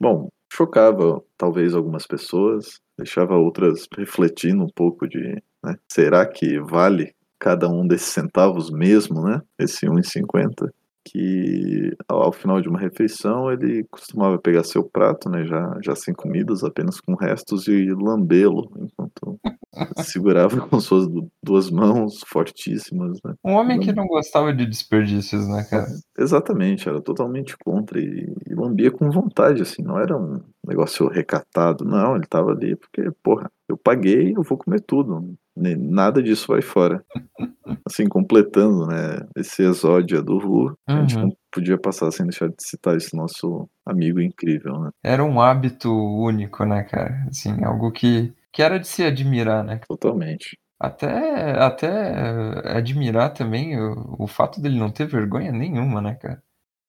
[0.00, 7.14] bom, chocava talvez algumas pessoas, deixava outras refletindo um pouco de, né, será que vale
[7.38, 10.72] cada um desses centavos mesmo, né, esse 1,50?
[11.10, 16.14] Que ao, final de uma refeição ele costumava pegar seu prato, né, já, já sem
[16.14, 19.38] comidas, apenas com restos e lambê-lo, enquanto
[20.04, 23.34] segurava com suas du- duas mãos fortíssimas, né.
[23.44, 25.86] Um homem que não gostava de desperdícios, né, cara?
[26.18, 31.84] Exatamente, era totalmente contra e, e lambia com vontade, assim, não era um negócio recatado,
[31.84, 36.62] não, ele tava ali porque, porra, eu paguei, eu vou comer tudo, nada disso vai
[36.62, 37.04] fora.
[37.86, 41.22] Assim, completando, né, esse exódio do Ru, a gente Uhum.
[41.22, 45.90] não podia passar sem deixar de citar esse nosso amigo incrível, né, Era um hábito
[45.90, 47.24] único, né, cara?
[47.28, 49.80] Assim, algo que, que era de se admirar, né?
[49.88, 50.58] totalmente.
[50.80, 56.42] Até, até admirar também o, o fato dele não ter vergonha nenhuma, né, cara?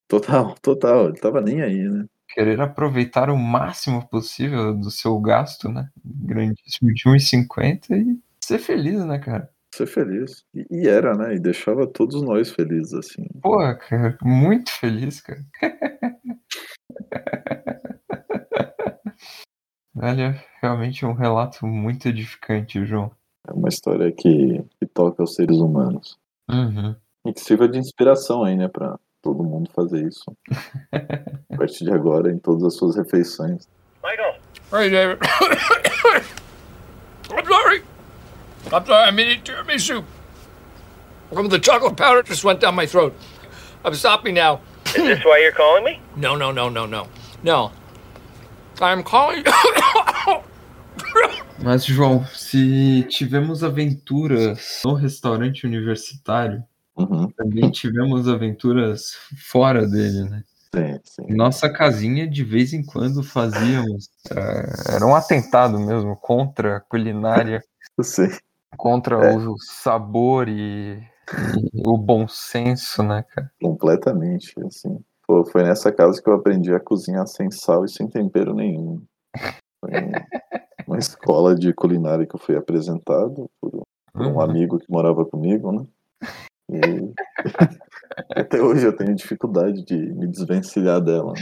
[0.08, 2.05] Total, total, ele tava nem aí, né.
[2.29, 5.89] Querer aproveitar o máximo possível do seu gasto, né?
[6.05, 9.49] Grandíssimo de 1,50 e ser feliz, né, cara?
[9.73, 10.43] Ser feliz.
[10.53, 13.27] E, e era, né, e deixava todos nós felizes, assim.
[13.41, 15.45] Porra, cara, muito feliz, cara.
[20.01, 23.11] Olha, realmente um relato muito edificante, João.
[23.47, 26.17] É uma história que, que toca aos seres humanos.
[26.49, 26.95] Uhum.
[27.25, 30.36] E que sirva de inspiração aí, né, pra todo mundo fazer isso.
[30.91, 33.67] A partir de agora, em todas as suas refeições.
[34.71, 35.19] Hey, David.
[37.32, 37.84] I'm sorry.
[38.71, 39.08] I'm sorry.
[39.08, 40.03] I'm eating tiramisu.
[41.34, 43.13] Some of the chocolate powder just went down my throat.
[43.84, 44.62] I'm stopping now.
[44.88, 45.99] Is this why you're calling me?
[46.15, 47.08] No, no, no, no, no.
[47.43, 47.71] No.
[48.82, 49.43] I'm calling.
[51.62, 56.63] Mas, João, se tivemos aventuras no restaurante universitário,
[56.99, 57.31] Uhum.
[57.31, 59.13] também tivemos aventuras
[59.49, 60.43] fora dele, né?
[60.75, 61.35] Sim, sim.
[61.35, 64.09] Nossa casinha, de vez em quando, fazíamos.
[64.31, 67.63] eh, era um atentado mesmo contra a culinária,
[68.77, 69.35] contra É.
[69.35, 71.01] o sabor e,
[71.85, 73.51] o bom senso, né, cara?
[73.62, 74.99] Completamente, assim.
[75.25, 79.01] Pô, foi nessa casa que eu aprendi a cozinhar sem sal e sem tempero nenhum.
[79.83, 79.91] Foi
[80.88, 83.71] uma escola de culinária que eu fui apresentado por,
[84.13, 84.41] por um Uhum.
[84.41, 85.85] amigo que morava comigo, né?
[86.71, 87.13] E
[88.36, 91.34] até hoje eu tenho dificuldade de me desvencilhar dela.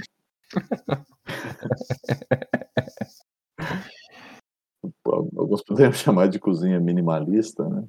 [5.06, 7.84] Alguns poderiam chamar de cozinha minimalista, né?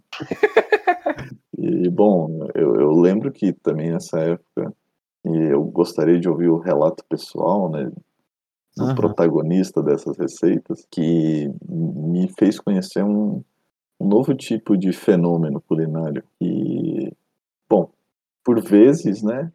[1.57, 4.72] E, bom, eu, eu lembro que também nessa época,
[5.24, 7.90] e eu gostaria de ouvir o relato pessoal, né?
[8.77, 8.94] Do Uhum.
[8.94, 13.42] protagonista dessas receitas, que me fez conhecer um,
[13.98, 16.22] um novo tipo de fenômeno culinário.
[16.40, 17.12] E,
[17.68, 17.92] bom,
[18.44, 19.52] por vezes, né?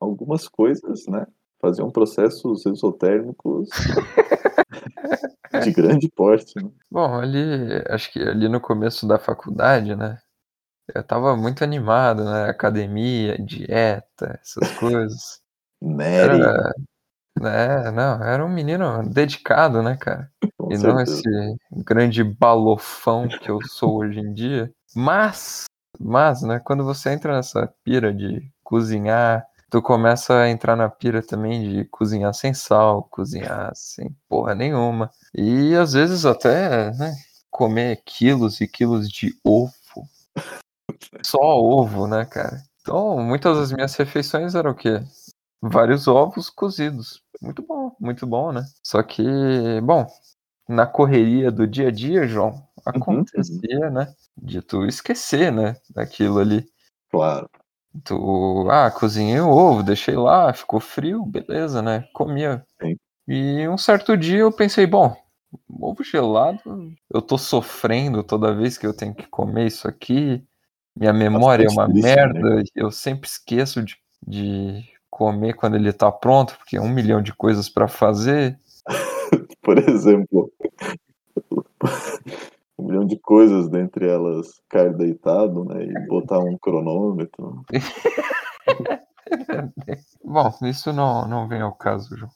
[0.00, 1.26] Algumas coisas, né?
[1.60, 3.68] Faziam processos exotérmicos
[5.62, 6.68] de grande porte, né?
[6.90, 7.38] Bom, ali,
[7.88, 10.18] acho que ali no começo da faculdade, né?
[10.92, 12.50] Eu tava muito animado, né?
[12.50, 15.40] Academia, dieta, essas coisas.
[15.80, 16.72] Mary, Era,
[17.40, 17.90] né?
[17.92, 20.30] Não, era um menino dedicado, né, cara?
[20.58, 21.20] com E não certeza.
[21.20, 24.72] esse grande balofão que eu sou hoje em dia.
[24.94, 25.64] Mas,
[26.00, 31.22] mas, né, quando você entra nessa pira de cozinhar, tu começa a entrar na pira
[31.22, 35.10] também de cozinhar sem sal, cozinhar sem porra nenhuma.
[35.34, 37.14] E às vezes até, né,
[37.50, 39.72] comer quilos e quilos de ovo.
[41.24, 42.62] Só ovo, né, cara?
[42.80, 45.00] Então, muitas das minhas refeições eram o quê?
[45.62, 47.22] Vários ovos cozidos.
[47.42, 48.64] Muito bom, muito bom, né?
[48.82, 49.22] Só que,
[49.82, 50.06] bom,
[50.68, 54.12] na correria do dia a dia, João, acontecia, né?
[54.36, 55.76] De tu esquecer, né?
[55.90, 56.64] Daquilo ali.
[57.10, 57.48] Claro.
[58.04, 62.08] Tu, ah, cozinhei o ovo, deixei lá, ficou frio, beleza, né?
[62.14, 62.64] Comia.
[62.80, 62.96] Sim.
[63.28, 65.14] E um certo dia eu pensei, bom,
[65.68, 70.42] ovo gelado, eu tô sofrendo toda vez que eu tenho que comer isso aqui.
[70.96, 71.94] Minha memória é uma né?
[71.94, 77.22] merda, eu sempre esqueço de, de comer quando ele tá pronto, porque é um milhão
[77.22, 78.58] de coisas pra fazer.
[79.62, 80.50] Por exemplo,
[82.82, 85.84] um milhão de coisas, dentre elas ficar deitado, né?
[85.84, 87.64] E botar um cronômetro.
[90.24, 92.30] Bom, isso não, não vem ao caso, João.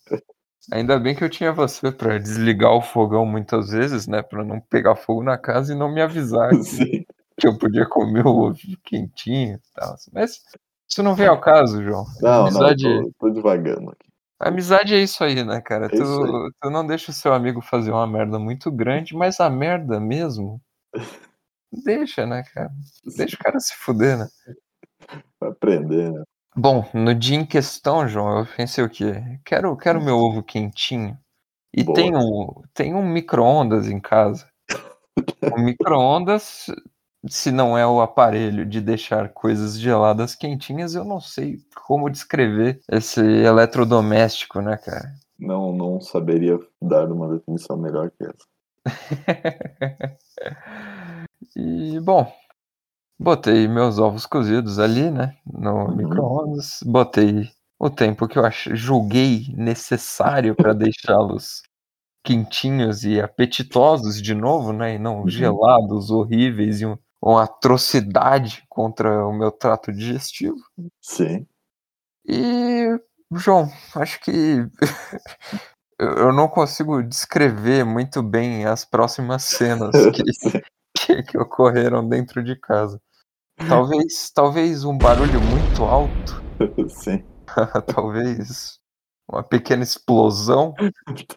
[0.73, 4.23] Ainda bem que eu tinha você pra desligar o fogão muitas vezes, né?
[4.23, 7.07] Pra não pegar fogo na casa e não me avisar que,
[7.39, 9.95] que eu podia comer o ovo quentinho e tal.
[10.13, 10.43] Mas
[10.89, 12.05] isso não vem ao caso, João.
[12.21, 14.06] Não, amizade, não, tô, tô devagando aqui.
[14.38, 15.87] Amizade é isso aí, né, cara?
[15.87, 19.51] É Tu, tu não deixa o seu amigo fazer uma merda muito grande, mas a
[19.51, 20.61] merda mesmo.
[21.85, 22.70] Deixa, né, cara?
[23.16, 24.29] Deixa o cara se fuder, né?
[25.38, 26.22] Pra aprender, né?
[26.57, 29.14] Bom, no dia em questão, João, eu pensei o quê?
[29.44, 31.18] Quero, quero meu ovo quentinho.
[31.75, 31.94] E Boa.
[31.94, 34.49] tem um, tem um micro-ondas em casa.
[35.53, 36.66] O micro-ondas,
[37.29, 42.81] se não é o aparelho de deixar coisas geladas quentinhas, eu não sei como descrever
[42.91, 45.13] esse eletrodoméstico, né, cara?
[45.39, 48.47] Não, não saberia dar uma definição melhor que essa.
[51.57, 52.31] E, bom,
[53.19, 55.97] botei meus ovos cozidos ali, né, no Uhum.
[55.97, 56.81] micro-ondas.
[56.85, 58.69] Botei o tempo que eu ach...
[58.75, 61.63] julguei necessário para deixá-los
[62.25, 65.29] quentinhos e apetitosos de novo, né, e não Uhum.
[65.29, 70.57] gelados, horríveis e um- uma atrocidade contra o meu trato digestivo.
[71.03, 71.45] Sim.
[72.25, 72.87] E,
[73.33, 74.65] João, acho que
[75.99, 80.23] eu não consigo descrever muito bem as próximas cenas que,
[80.97, 83.01] que, que ocorreram dentro de casa.
[83.69, 86.43] Talvez, talvez um barulho muito alto,
[86.89, 87.25] Sim,
[87.93, 88.79] talvez
[89.29, 90.75] uma pequena explosão,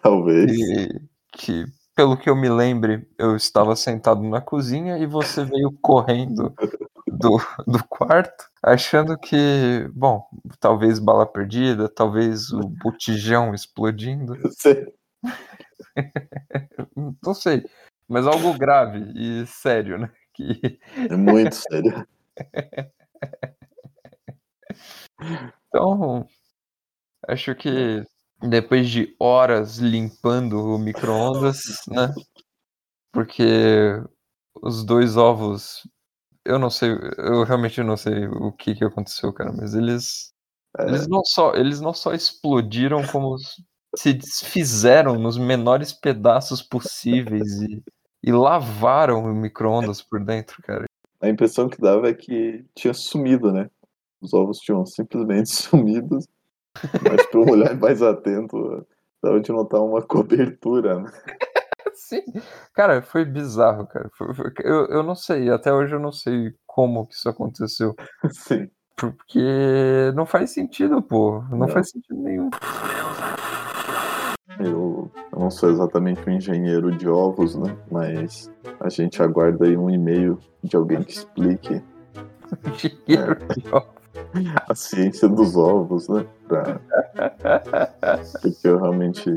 [0.01, 0.51] talvez.
[0.51, 0.99] que,
[1.33, 1.65] que,
[1.99, 6.53] pelo que eu me lembre, eu estava sentado na cozinha e você veio correndo
[7.05, 10.25] do, do quarto, achando que, bom,
[10.61, 14.33] talvez bala perdida, talvez o botijão explodindo,
[17.21, 17.65] não sei,
[18.07, 20.09] mas algo grave e sério, né?
[20.33, 22.07] Que, É muito sério.
[25.67, 26.25] então,
[27.27, 28.05] acho que
[28.41, 32.13] depois de horas limpando o micro-ondas, né?
[33.11, 34.01] Porque
[34.61, 35.87] os dois ovos,
[36.45, 40.33] eu não sei, eu realmente não sei o que que aconteceu, cara, mas eles
[40.77, 43.35] eles não só eles não só explodiram como
[43.95, 47.83] se desfizeram nos menores pedaços possíveis e,
[48.23, 50.85] e lavaram o micro-ondas por dentro, cara.
[51.21, 53.69] A impressão que dava é que tinha sumido, né?
[54.21, 56.19] Os ovos tinham simplesmente sumido.
[57.09, 58.85] Mas para um olhar mais atento,
[59.21, 61.11] dava de notar uma cobertura, né?
[61.93, 62.23] Sim.
[62.73, 64.09] Cara, foi bizarro, cara.
[64.63, 67.95] Eu, eu não sei, até hoje eu não sei como que isso aconteceu.
[68.31, 68.69] Sim.
[68.95, 71.41] Porque não faz sentido, pô.
[71.49, 71.67] Não, Não.
[71.67, 72.49] faz sentido nenhum.
[74.59, 77.77] Eu, não sou exatamente um engenheiro de ovos, né?
[77.89, 81.81] Mas a gente aguarda aí um e-mail de alguém que explique
[83.07, 83.98] Dinheiro de ovos.
[84.67, 86.25] A ciência dos ovos, né?
[86.47, 86.79] Pra...
[88.41, 89.29] Porque eu realmente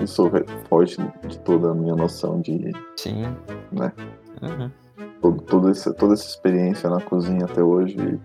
[0.00, 0.30] isso
[0.68, 3.22] foge de toda a minha noção de, Sim.
[3.70, 3.92] né?
[4.42, 4.70] Uhum.
[5.20, 8.20] Todo, todo esse, toda essa experiência na cozinha até hoje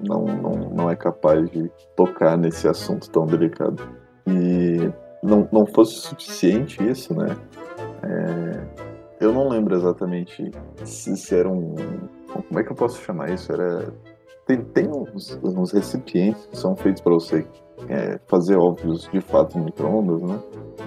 [0.00, 3.82] não, não, não é capaz de tocar nesse assunto tão delicado.
[4.26, 4.90] E
[5.22, 7.36] não, não fosse suficiente isso, né?
[8.02, 10.50] É, eu não lembro exatamente
[10.84, 11.74] se, se era um.
[12.48, 13.52] Como é que eu posso chamar isso?
[13.52, 13.92] Era.
[14.46, 17.46] Tem, tem uns, uns recipientes que são feitos para você
[17.88, 20.40] é, fazer ovos de fato no micro-ondas, né?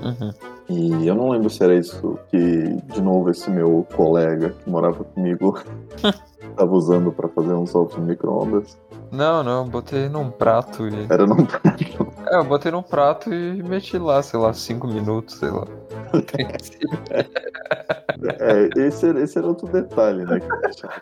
[0.04, 0.34] Uhum.
[0.68, 5.04] E eu não lembro se era isso que, de novo, esse meu colega que morava
[5.04, 5.60] comigo
[6.42, 8.78] estava usando para fazer uns ovos no micro-ondas.
[9.12, 11.06] Não, não, eu botei num prato e.
[11.10, 11.38] Era num
[12.28, 15.66] É, eu botei num prato e meti lá, sei lá, cinco minutos, sei lá.
[18.40, 20.40] É, esse, esse era outro detalhe, né?
[20.40, 20.94] que eu achava.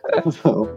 [0.43, 0.69] Não,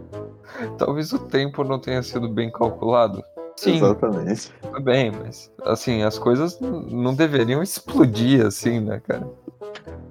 [0.77, 3.23] Talvez o tempo não tenha sido bem calculado.
[3.55, 4.51] Sim, exatamente.
[4.61, 9.27] tudo bem, mas assim, as coisas não deveriam explodir assim, né, cara?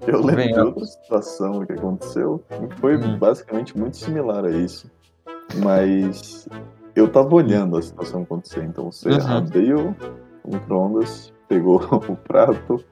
[0.07, 3.19] Eu lembro Bem, de outra situação que aconteceu que foi Hum.
[3.19, 4.91] basicamente muito similar a isso.
[5.63, 6.49] Mas
[6.95, 9.37] eu tava olhando a situação acontecer, então você Uhum.
[9.37, 9.97] abriu
[10.45, 12.85] o micro-ondas, pegou o prato,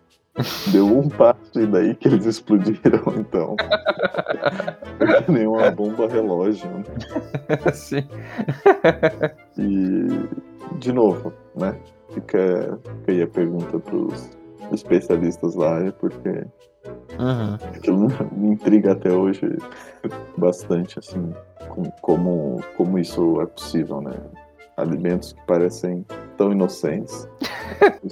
[0.72, 3.56] deu um passo e daí que eles explodiram, então.
[5.22, 6.84] Foi que nem uma bomba relógio, né?
[7.72, 8.06] Sim.
[9.56, 11.76] E, de novo, né?
[12.12, 14.30] Fica, fica aí a pergunta pros
[14.72, 16.28] especialistas da área, porque
[17.18, 17.54] Uhum.
[17.54, 19.56] aquilo me intriga até hoje
[20.36, 21.32] bastante, assim,
[21.68, 24.12] com- como, como isso é possível, né?
[24.76, 26.04] Alimentos que parecem
[26.36, 27.28] tão inocentes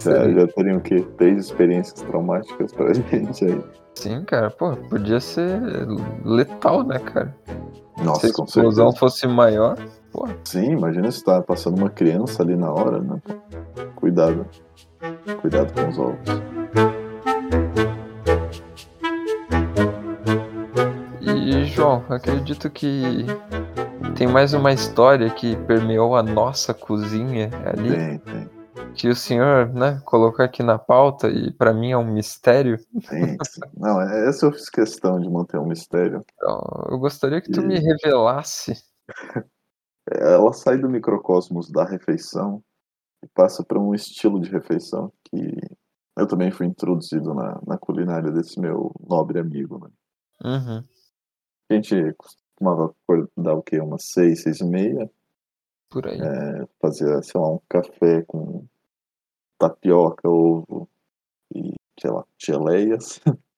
[0.00, 1.04] Já, já teriam o quê?
[1.18, 3.60] Três experiências traumáticas pra gente aí.
[3.94, 5.60] Sim, cara, pô, podia ser
[6.24, 7.34] letal, né, cara?
[8.02, 8.96] Nossa, Se a explosão certeza.
[8.98, 9.76] fosse maior,
[10.10, 10.26] pô.
[10.44, 13.20] Sim, imagina se tá passando uma criança ali na hora, né?
[13.96, 14.46] Cuidado.
[15.40, 16.18] Cuidado com os ovos.
[21.20, 23.26] E, João, acredito que
[24.16, 27.90] tem mais uma história que permeou a nossa cozinha ali.
[27.96, 28.61] Tem, tem.
[28.96, 32.78] Que o senhor, né, colocou aqui na pauta e pra mim é um mistério.
[33.08, 33.60] Tem, sim.
[33.76, 36.24] Não, é- essa eu fiz questão de manter um mistério.
[36.34, 38.74] Então, eu gostaria que tu E- me revelasse.
[40.10, 42.62] Ela sai do microcosmos da refeição
[43.22, 45.56] e passa para um estilo de refeição que
[46.16, 49.88] eu também fui introduzido na, na culinária desse meu nobre amigo, né?
[50.44, 50.84] Uhum.
[51.70, 53.80] A gente costumava acordar o quê?
[53.80, 55.10] Umas seis, seis e meia,
[55.92, 56.20] Por aí.
[56.20, 58.66] é, fazia, sei lá, um café com
[59.58, 60.88] tapioca, ovo
[61.54, 63.20] e, sei lá, geleias.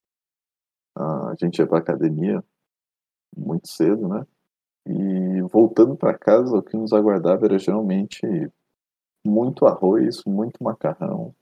[0.97, 2.41] Ah, a gente ia pra academia
[3.37, 4.25] muito cedo, né?
[4.87, 8.21] E voltando para casa, o que nos aguardava era geralmente
[9.25, 11.35] muito arroz, muito macarrão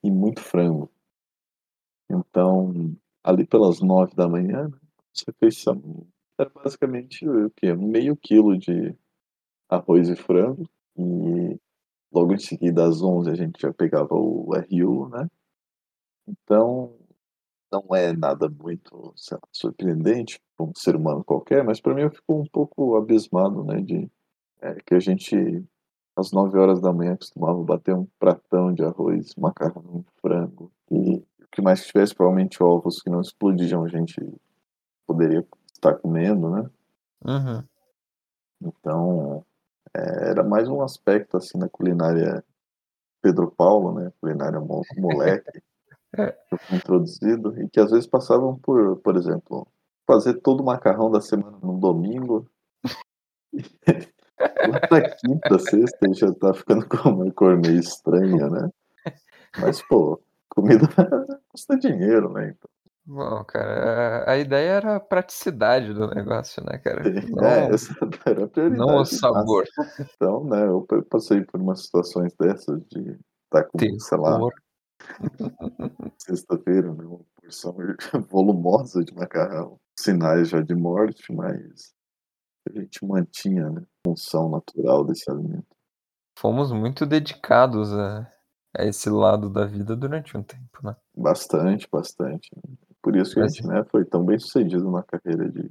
[0.00, 0.88] e muito frango.
[2.08, 4.78] Então, ali pelas nove da manhã, né,
[5.14, 6.06] essa refeição
[6.38, 7.72] era basicamente o quê?
[7.72, 8.94] Meio quilo de
[9.68, 10.68] arroz e frango.
[10.96, 11.58] E
[12.12, 15.28] logo em seguida, às onze, a gente já pegava o RU, né?
[16.26, 16.94] Então,
[17.70, 22.10] não é nada muito lá, surpreendente para um ser humano qualquer, mas para mim eu
[22.10, 24.10] fico um pouco abismado, né, de
[24.60, 25.64] é, que a gente
[26.16, 31.48] às 9 horas da manhã costumava bater um pratão de arroz, macarrão, frango e o
[31.50, 34.20] que mais que tivesse provavelmente ovos que não explodiam a gente
[35.06, 36.70] poderia estar comendo, né?
[37.24, 37.64] Uhum.
[38.62, 39.44] Então
[39.96, 42.44] é, era mais um aspecto assim na culinária
[43.22, 44.12] Pedro Paulo, né?
[44.20, 45.62] Culinária mo- moleque
[46.66, 49.66] fui introduzido e que às vezes passavam por, por exemplo,
[50.06, 52.46] fazer todo o macarrão da semana no domingo.
[54.38, 58.68] Lá na quinta, sexta, já tá ficando com uma cor meio estranha, né?
[59.58, 60.86] Mas, pô, comida
[61.48, 62.48] custa dinheiro, né?
[62.48, 62.70] Então,
[63.06, 67.02] Bom, cara, a a ideia era a praticidade do negócio, né, cara?
[67.30, 67.92] Não, é, essa
[68.26, 68.78] era a prioridade.
[68.86, 69.64] não o sabor.
[70.14, 74.38] Então, né, eu pa- passei por umas situações dessas de estar com, sei lá,
[76.18, 77.76] sexta-feira, né, uma porção
[78.30, 79.78] volumosa de macarrão.
[79.98, 81.92] Sinais já de morte, mas
[82.68, 85.66] a gente mantinha né, a função natural desse alimento.
[86.38, 88.22] Fomos muito dedicados a,
[88.76, 90.96] a esse lado da vida durante um tempo, né?
[91.16, 92.50] Bastante, bastante.
[93.04, 95.70] Por isso que a Mas- gente né, foi tão bem sucedido na carreira de,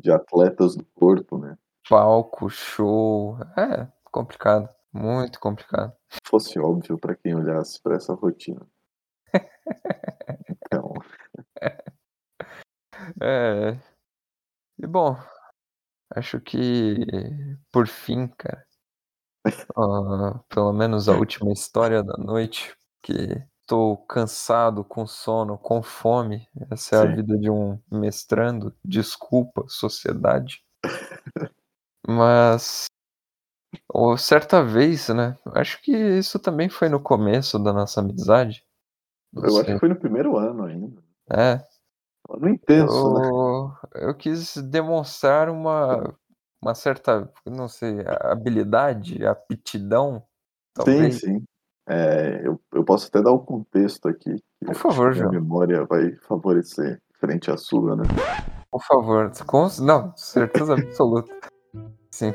[0.00, 1.56] de atletas do corpo, né?
[1.88, 3.38] Palco, show.
[3.56, 4.68] É, complicado.
[4.92, 5.96] Muito complicado.
[6.26, 8.66] Fosse óbvio para quem olhasse para essa rotina.
[10.50, 10.92] Então,
[13.22, 13.78] É.
[14.78, 15.16] E bom,
[16.12, 17.06] acho que
[17.70, 18.66] por fim, cara,
[20.48, 23.12] pelo menos a última história da noite, que
[23.66, 26.48] tô cansado, com sono, com fome.
[26.70, 27.16] Essa é a Sim.
[27.16, 28.74] vida de um mestrando.
[28.84, 30.62] Desculpa, sociedade.
[32.06, 32.86] Mas
[33.88, 35.36] ou certa vez, né?
[35.54, 38.64] Acho que isso também foi no começo da nossa amizade.
[39.34, 41.02] eu acho que foi no primeiro ano ainda.
[41.30, 41.60] É,
[42.28, 43.28] No intenso, né?
[43.28, 46.16] eu, eu quis demonstrar uma,
[46.62, 51.20] uma certa, não sei, habilidade, aptidão, Sim, talvez.
[51.20, 51.44] sim.
[51.88, 54.42] É, eu, eu posso até dar o contexto aqui.
[54.64, 55.32] Por favor, que a João.
[55.32, 58.04] memória vai favorecer frente à sua, né?
[58.70, 61.32] Por favor, com, não, certeza absoluta.
[62.10, 62.32] Sim,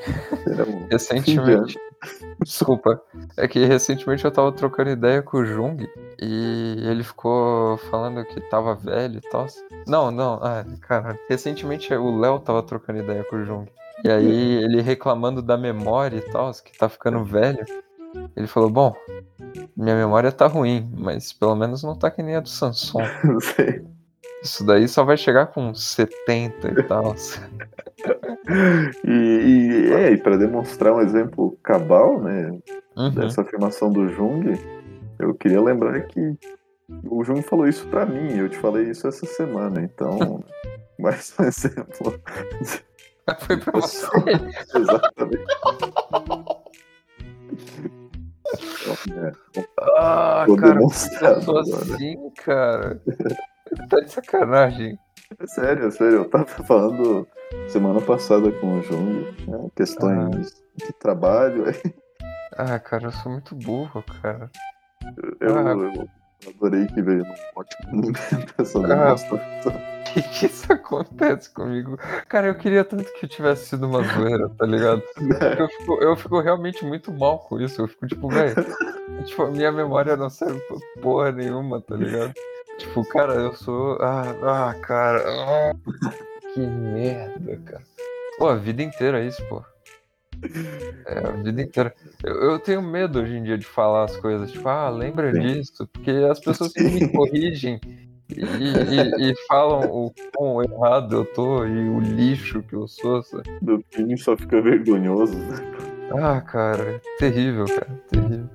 [0.48, 1.78] um recentemente.
[2.44, 3.02] Desculpa,
[3.38, 5.88] é que recentemente eu tava trocando ideia com o Jung
[6.20, 9.46] e ele ficou falando que tava velho e tal.
[9.88, 13.70] Não, não, ah, cara, recentemente o Léo tava trocando ideia com o Jung.
[14.04, 17.64] E aí ele reclamando da memória e tal, que tá ficando velho.
[18.36, 18.96] Ele falou, bom,
[19.76, 23.00] minha memória tá ruim, mas pelo menos não tá que nem a do Samson.
[24.44, 27.16] Isso daí só vai chegar com 70 e tal.
[29.06, 32.58] E, e, é, e para demonstrar um exemplo cabal, né,
[32.98, 33.10] Uhum.
[33.12, 34.60] dessa afirmação do Jung,
[35.20, 36.36] eu queria lembrar que
[37.06, 40.44] o Jung falou isso pra mim, eu te falei isso essa semana, então,
[41.00, 42.20] mais um exemplo.
[43.40, 44.08] Foi pra você.
[44.76, 45.46] Exatamente.
[49.80, 53.02] Ah, cara, eu assim, cara.
[53.90, 55.00] Tá de sacanagem.
[55.40, 56.18] É sério, é sério.
[56.18, 57.26] Eu tava falando
[57.70, 61.64] semana passada com o Jung, né, questões de trabalho.
[62.58, 64.52] Ah, cara, eu sou muito burro, cara.
[65.40, 65.72] Eu, Ah.
[65.72, 68.88] eu adorei que veio num ótimo momento essa Ah.
[68.88, 69.74] demonstração.
[70.14, 71.98] que, que isso acontece comigo?
[72.28, 75.02] Cara, eu queria tanto que tivesse sido uma zoeira, tá ligado?
[75.58, 77.82] Eu fico, eu fico realmente muito mal com isso.
[77.82, 78.56] Eu fico tipo, velho.
[79.26, 82.34] Tipo, a minha memória não serve pra porra nenhuma, tá ligado?
[82.80, 83.98] Tipo, cara, eu sou.
[84.02, 85.22] Ah, ah cara.
[85.28, 85.74] ah,
[86.54, 87.84] que merda, cara.
[88.40, 89.64] Pô, a vida inteira é isso, pô.
[91.06, 91.94] É, a vida inteira.
[92.24, 95.42] Eu, eu tenho medo hoje em dia de falar as coisas, tipo, ah, lembra Sim.
[95.42, 95.88] disso?
[95.94, 97.80] Porque as pessoas que me corrigem
[98.38, 103.22] e, e- e falam o quão errado eu tô e o lixo que eu sou.
[103.24, 103.44] sabe?
[103.62, 105.34] Do fim só fica vergonhoso.
[106.20, 108.50] Ah, cara, terrível, cara, terrível.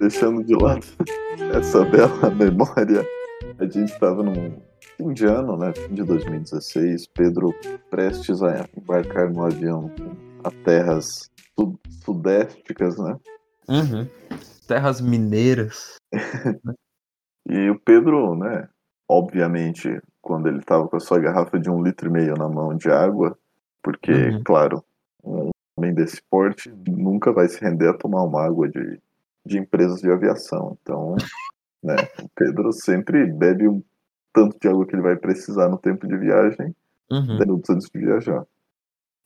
[0.00, 0.84] Deixando de lado
[1.54, 3.06] essa bela memória,
[3.58, 4.60] a gente estava num
[4.96, 5.72] fim de ano, né?
[5.72, 7.54] Fim de 2016, Pedro
[7.90, 9.90] prestes a embarcar no avião
[10.44, 13.16] a terras sud- sudésticas, né?
[13.68, 14.06] Uhum.
[14.66, 15.96] Terras mineiras.
[17.48, 18.68] E o Pedro, né?
[19.08, 22.74] Obviamente, quando ele estava com a sua garrafa de um litro e meio na mão
[22.76, 23.36] de água,
[23.82, 24.42] porque, Uhum.
[24.44, 24.84] claro,
[25.24, 29.00] um homem desse porte nunca vai se render a tomar uma água de,
[29.44, 30.78] de empresas de aviação.
[30.82, 31.16] Então,
[31.82, 31.96] né?
[32.22, 33.82] O Pedro sempre bebe um
[34.32, 36.74] tanto de água que ele vai precisar no tempo de viagem,
[37.10, 37.26] Uhum.
[37.26, 38.46] 10 minutos antes de viajar.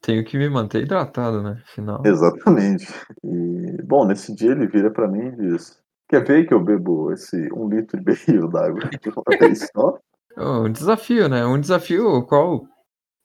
[0.00, 1.62] Tenho que me manter hidratado, né?
[1.64, 2.02] Afinal.
[2.04, 2.86] Exatamente.
[3.22, 7.12] E, bom, nesse dia ele vira pra mim e diz: Quer ver que eu bebo
[7.12, 9.98] esse um litro e meio d'água de uma vez só?
[10.36, 11.44] É um desafio, né?
[11.46, 12.66] Um desafio ao qual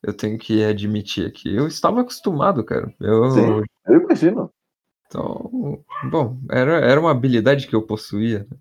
[0.01, 1.55] eu tenho que admitir aqui.
[1.55, 2.93] Eu estava acostumado, cara.
[2.99, 4.51] Eu, Sim, eu imagino.
[5.05, 8.47] Então, bom, era, era uma habilidade que eu possuía.
[8.49, 8.57] né?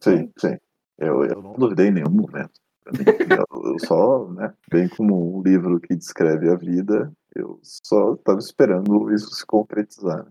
[0.00, 0.56] Sim, sim.
[0.96, 2.60] Eu, eu não duvidei em nenhum momento.
[2.86, 8.38] Eu, eu só, né, bem como um livro que descreve a vida, eu só estava
[8.38, 10.26] esperando isso se concretizar.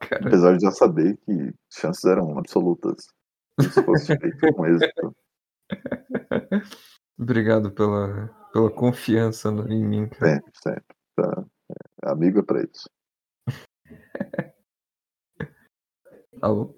[0.00, 3.06] Cara, Apesar de já saber que chances eram absolutas.
[3.60, 5.16] Isso fosse feito com êxito.
[7.18, 10.34] obrigado pela, pela confiança em mim, cara.
[10.36, 10.96] Sempre, sempre.
[11.16, 11.44] Tá?
[12.04, 12.88] É, amigo é pra isso.
[16.40, 16.74] Alô?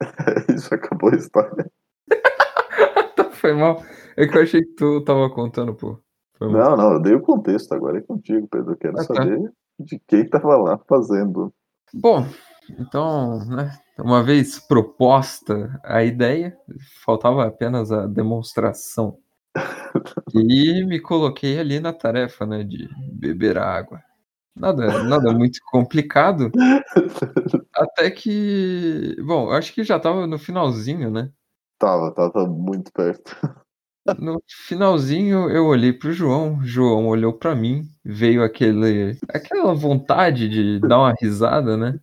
[0.54, 1.68] Isso acabou a história.
[3.16, 3.82] Tá, foi mal.
[4.16, 6.00] É que eu achei que tu tava contando, pô.
[6.40, 8.72] Não, não, eu dei o contexto, agora é contigo, Pedro.
[8.72, 9.14] Eu quero Ah, tá.
[9.14, 11.52] saber de quem tava lá fazendo.
[11.92, 12.26] Bom,
[12.78, 13.78] então, né?
[13.98, 16.56] Uma vez proposta a ideia,
[17.04, 19.18] faltava apenas a demonstração.
[20.34, 24.02] E me coloquei ali na tarefa, né, de beber água.
[24.54, 26.50] Nada, nada muito complicado.
[27.74, 31.30] Até que, bom, acho que já tava no finalzinho, né?
[31.78, 33.36] Tava, tava muito perto.
[34.18, 40.80] No finalzinho eu olhei pro João, João olhou pra mim, veio aquele aquela vontade de
[40.80, 42.00] dar uma risada, né?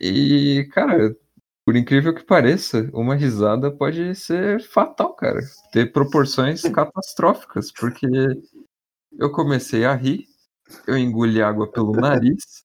[0.00, 1.16] E, cara,
[1.64, 5.40] por incrível que pareça, uma risada pode ser fatal, cara.
[5.72, 8.06] Ter proporções catastróficas, porque
[9.18, 10.26] eu comecei a rir,
[10.86, 12.64] eu engoli água pelo nariz,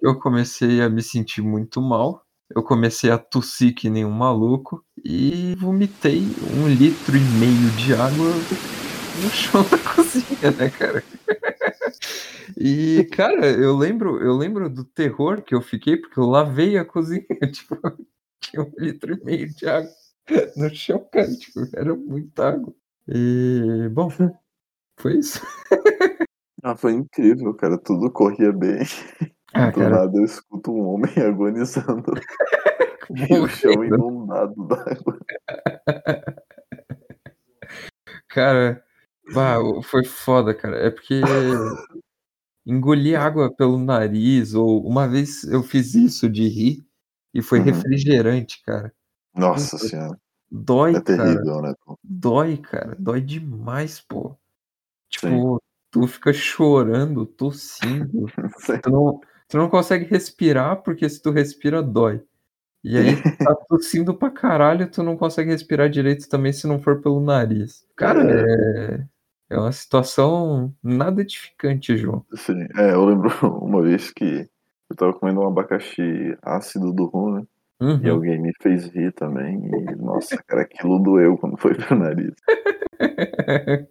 [0.00, 2.24] eu comecei a me sentir muito mal,
[2.54, 6.22] eu comecei a tossir que nem um maluco e vomitei
[6.56, 8.26] um litro e meio de água
[9.22, 11.02] no chão da cozinha, né, cara?
[12.56, 16.84] E, cara, eu lembro, eu lembro do terror que eu fiquei, porque eu lavei a
[16.84, 17.76] cozinha, tipo,
[18.40, 19.90] tinha um litro e meio de água
[20.56, 22.74] no chão, cara, tipo, era muita água.
[23.08, 24.08] E, bom,
[24.98, 25.40] foi isso.
[26.62, 27.78] Ah, foi incrível, cara.
[27.78, 28.78] Tudo corria bem.
[29.54, 32.12] Ah, Do cara, nada eu escuto um homem agonizando
[33.30, 35.18] e o chão inundado d'água.
[38.28, 38.82] Cara,
[39.32, 40.76] bah, foi foda, cara.
[40.78, 41.22] É porque
[42.66, 46.84] engolir água pelo nariz, ou uma vez eu fiz isso de rir
[47.32, 47.64] e foi Uhum.
[47.66, 48.92] refrigerante, cara.
[49.34, 50.18] Nossa senhora.
[50.50, 51.04] Dói, É cara.
[51.04, 51.74] terrível, né?
[51.84, 51.98] pô?
[52.02, 52.94] Dói, cara.
[52.98, 54.36] Dói demais, pô.
[55.08, 58.26] Tipo, tu fica chorando, tossindo.
[58.58, 58.78] Sim.
[58.80, 62.22] Tu não, tu não consegue respirar, porque se tu respira, dói.
[62.82, 66.78] E aí tu tá tossindo pra caralho, tu não consegue respirar direito também se não
[66.78, 67.86] for pelo nariz.
[67.96, 69.04] Cara, é,
[69.50, 72.24] é uma situação nada edificante, João.
[72.34, 72.66] Sim.
[72.76, 73.28] É, eu lembro
[73.64, 74.48] uma vez que
[74.90, 77.42] eu tava comendo um abacaxi ácido do rum, né?
[77.80, 78.12] E Uhum.
[78.12, 79.66] alguém me fez rir também.
[79.66, 82.32] E, nossa, cara, aquilo doeu quando foi pro nariz.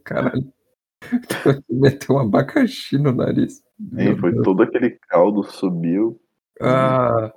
[0.04, 0.52] Caralho.
[1.70, 3.62] Meteu um abacaxi no nariz.
[3.80, 6.20] Meu foi todo aquele caldo subiu
[6.62, 7.32] Ah,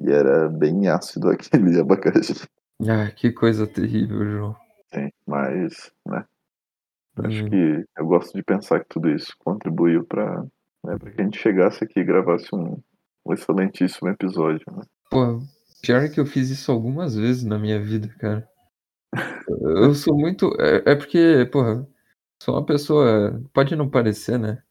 [0.00, 2.34] e era bem ácido aquele abacaxi.
[2.88, 4.56] ah, que coisa terrível, João.
[4.94, 6.24] Sim, mas, né?
[7.16, 7.50] Acho Hum.
[7.50, 10.42] que eu gosto de pensar que tudo isso contribuiu pra,
[10.84, 12.78] né, pra que a gente chegasse aqui e gravasse um,
[13.26, 14.64] um excelentíssimo episódio.
[14.72, 14.82] Né?
[15.10, 15.40] Pô,
[15.82, 18.48] pior é que eu fiz isso algumas vezes na minha vida, cara.
[19.48, 20.50] Eu sou muito.
[20.60, 21.86] É, é porque, porra,
[22.42, 23.42] sou uma pessoa.
[23.52, 24.62] Pode não parecer, né?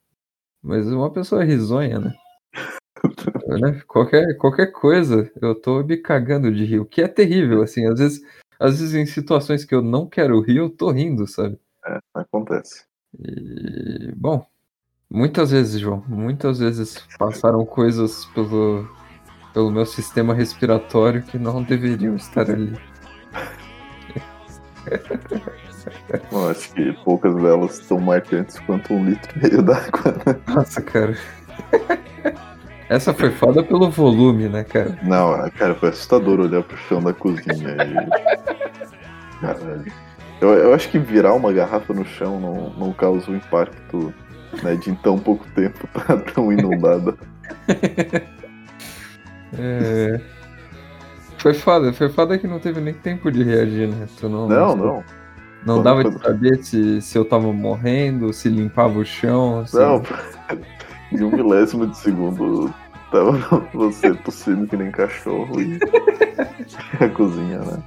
[0.61, 2.13] Mas uma pessoa risonha, né?
[3.47, 3.81] Né?
[3.87, 7.97] Qualquer, qualquer coisa, eu tô me cagando de rir, o que é terrível, assim, às
[7.97, 8.21] vezes,
[8.59, 11.57] às vezes em situações que eu não quero rir, eu tô rindo, sabe?
[11.85, 12.85] É, acontece.
[13.17, 14.45] E, bom,
[15.09, 18.85] muitas vezes, João, muitas vezes passaram coisas pelo,
[19.53, 22.73] pelo meu sistema respiratório que não deveriam estar ali.
[26.31, 30.15] Eu acho que poucas delas tão marcantes quanto um litro e meio d'água.
[30.25, 30.35] né?
[30.47, 31.15] Nossa, cara.
[32.89, 34.97] Essa foi foda pelo volume, né, cara?
[35.03, 37.75] Não, cara, foi assustador olhar pro chão da cozinha.
[37.83, 39.39] E...
[39.41, 39.91] Caralho.
[40.41, 44.13] Eu, eu acho que virar uma garrafa no chão não, não causa o impacto
[44.63, 47.15] né, de em tão pouco tempo tá tão inundada.
[49.57, 50.19] É...
[51.37, 54.07] Foi foda, foi foda que não teve nem tempo de reagir, né?
[54.19, 55.03] Tu não, Não, não.
[55.65, 59.65] Não Quando- dava de saber se, se eu tava morrendo, se limpava o chão.
[59.67, 59.77] Se...
[59.77, 60.01] Não,
[61.11, 62.73] em um milésimo de segundo
[63.11, 63.31] tava
[63.73, 65.79] você tossindo que nem cachorro e
[67.03, 67.77] a cozinha, né?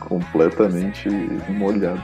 [0.00, 1.08] Completamente
[1.48, 2.02] molhado.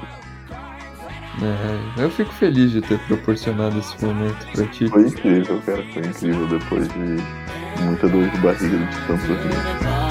[1.43, 4.89] É, eu fico feliz de ter proporcionado esse momento pra ti.
[4.89, 5.83] Foi incrível, cara.
[5.93, 10.10] Foi incrível depois de muita dor de barriga de tanto rir.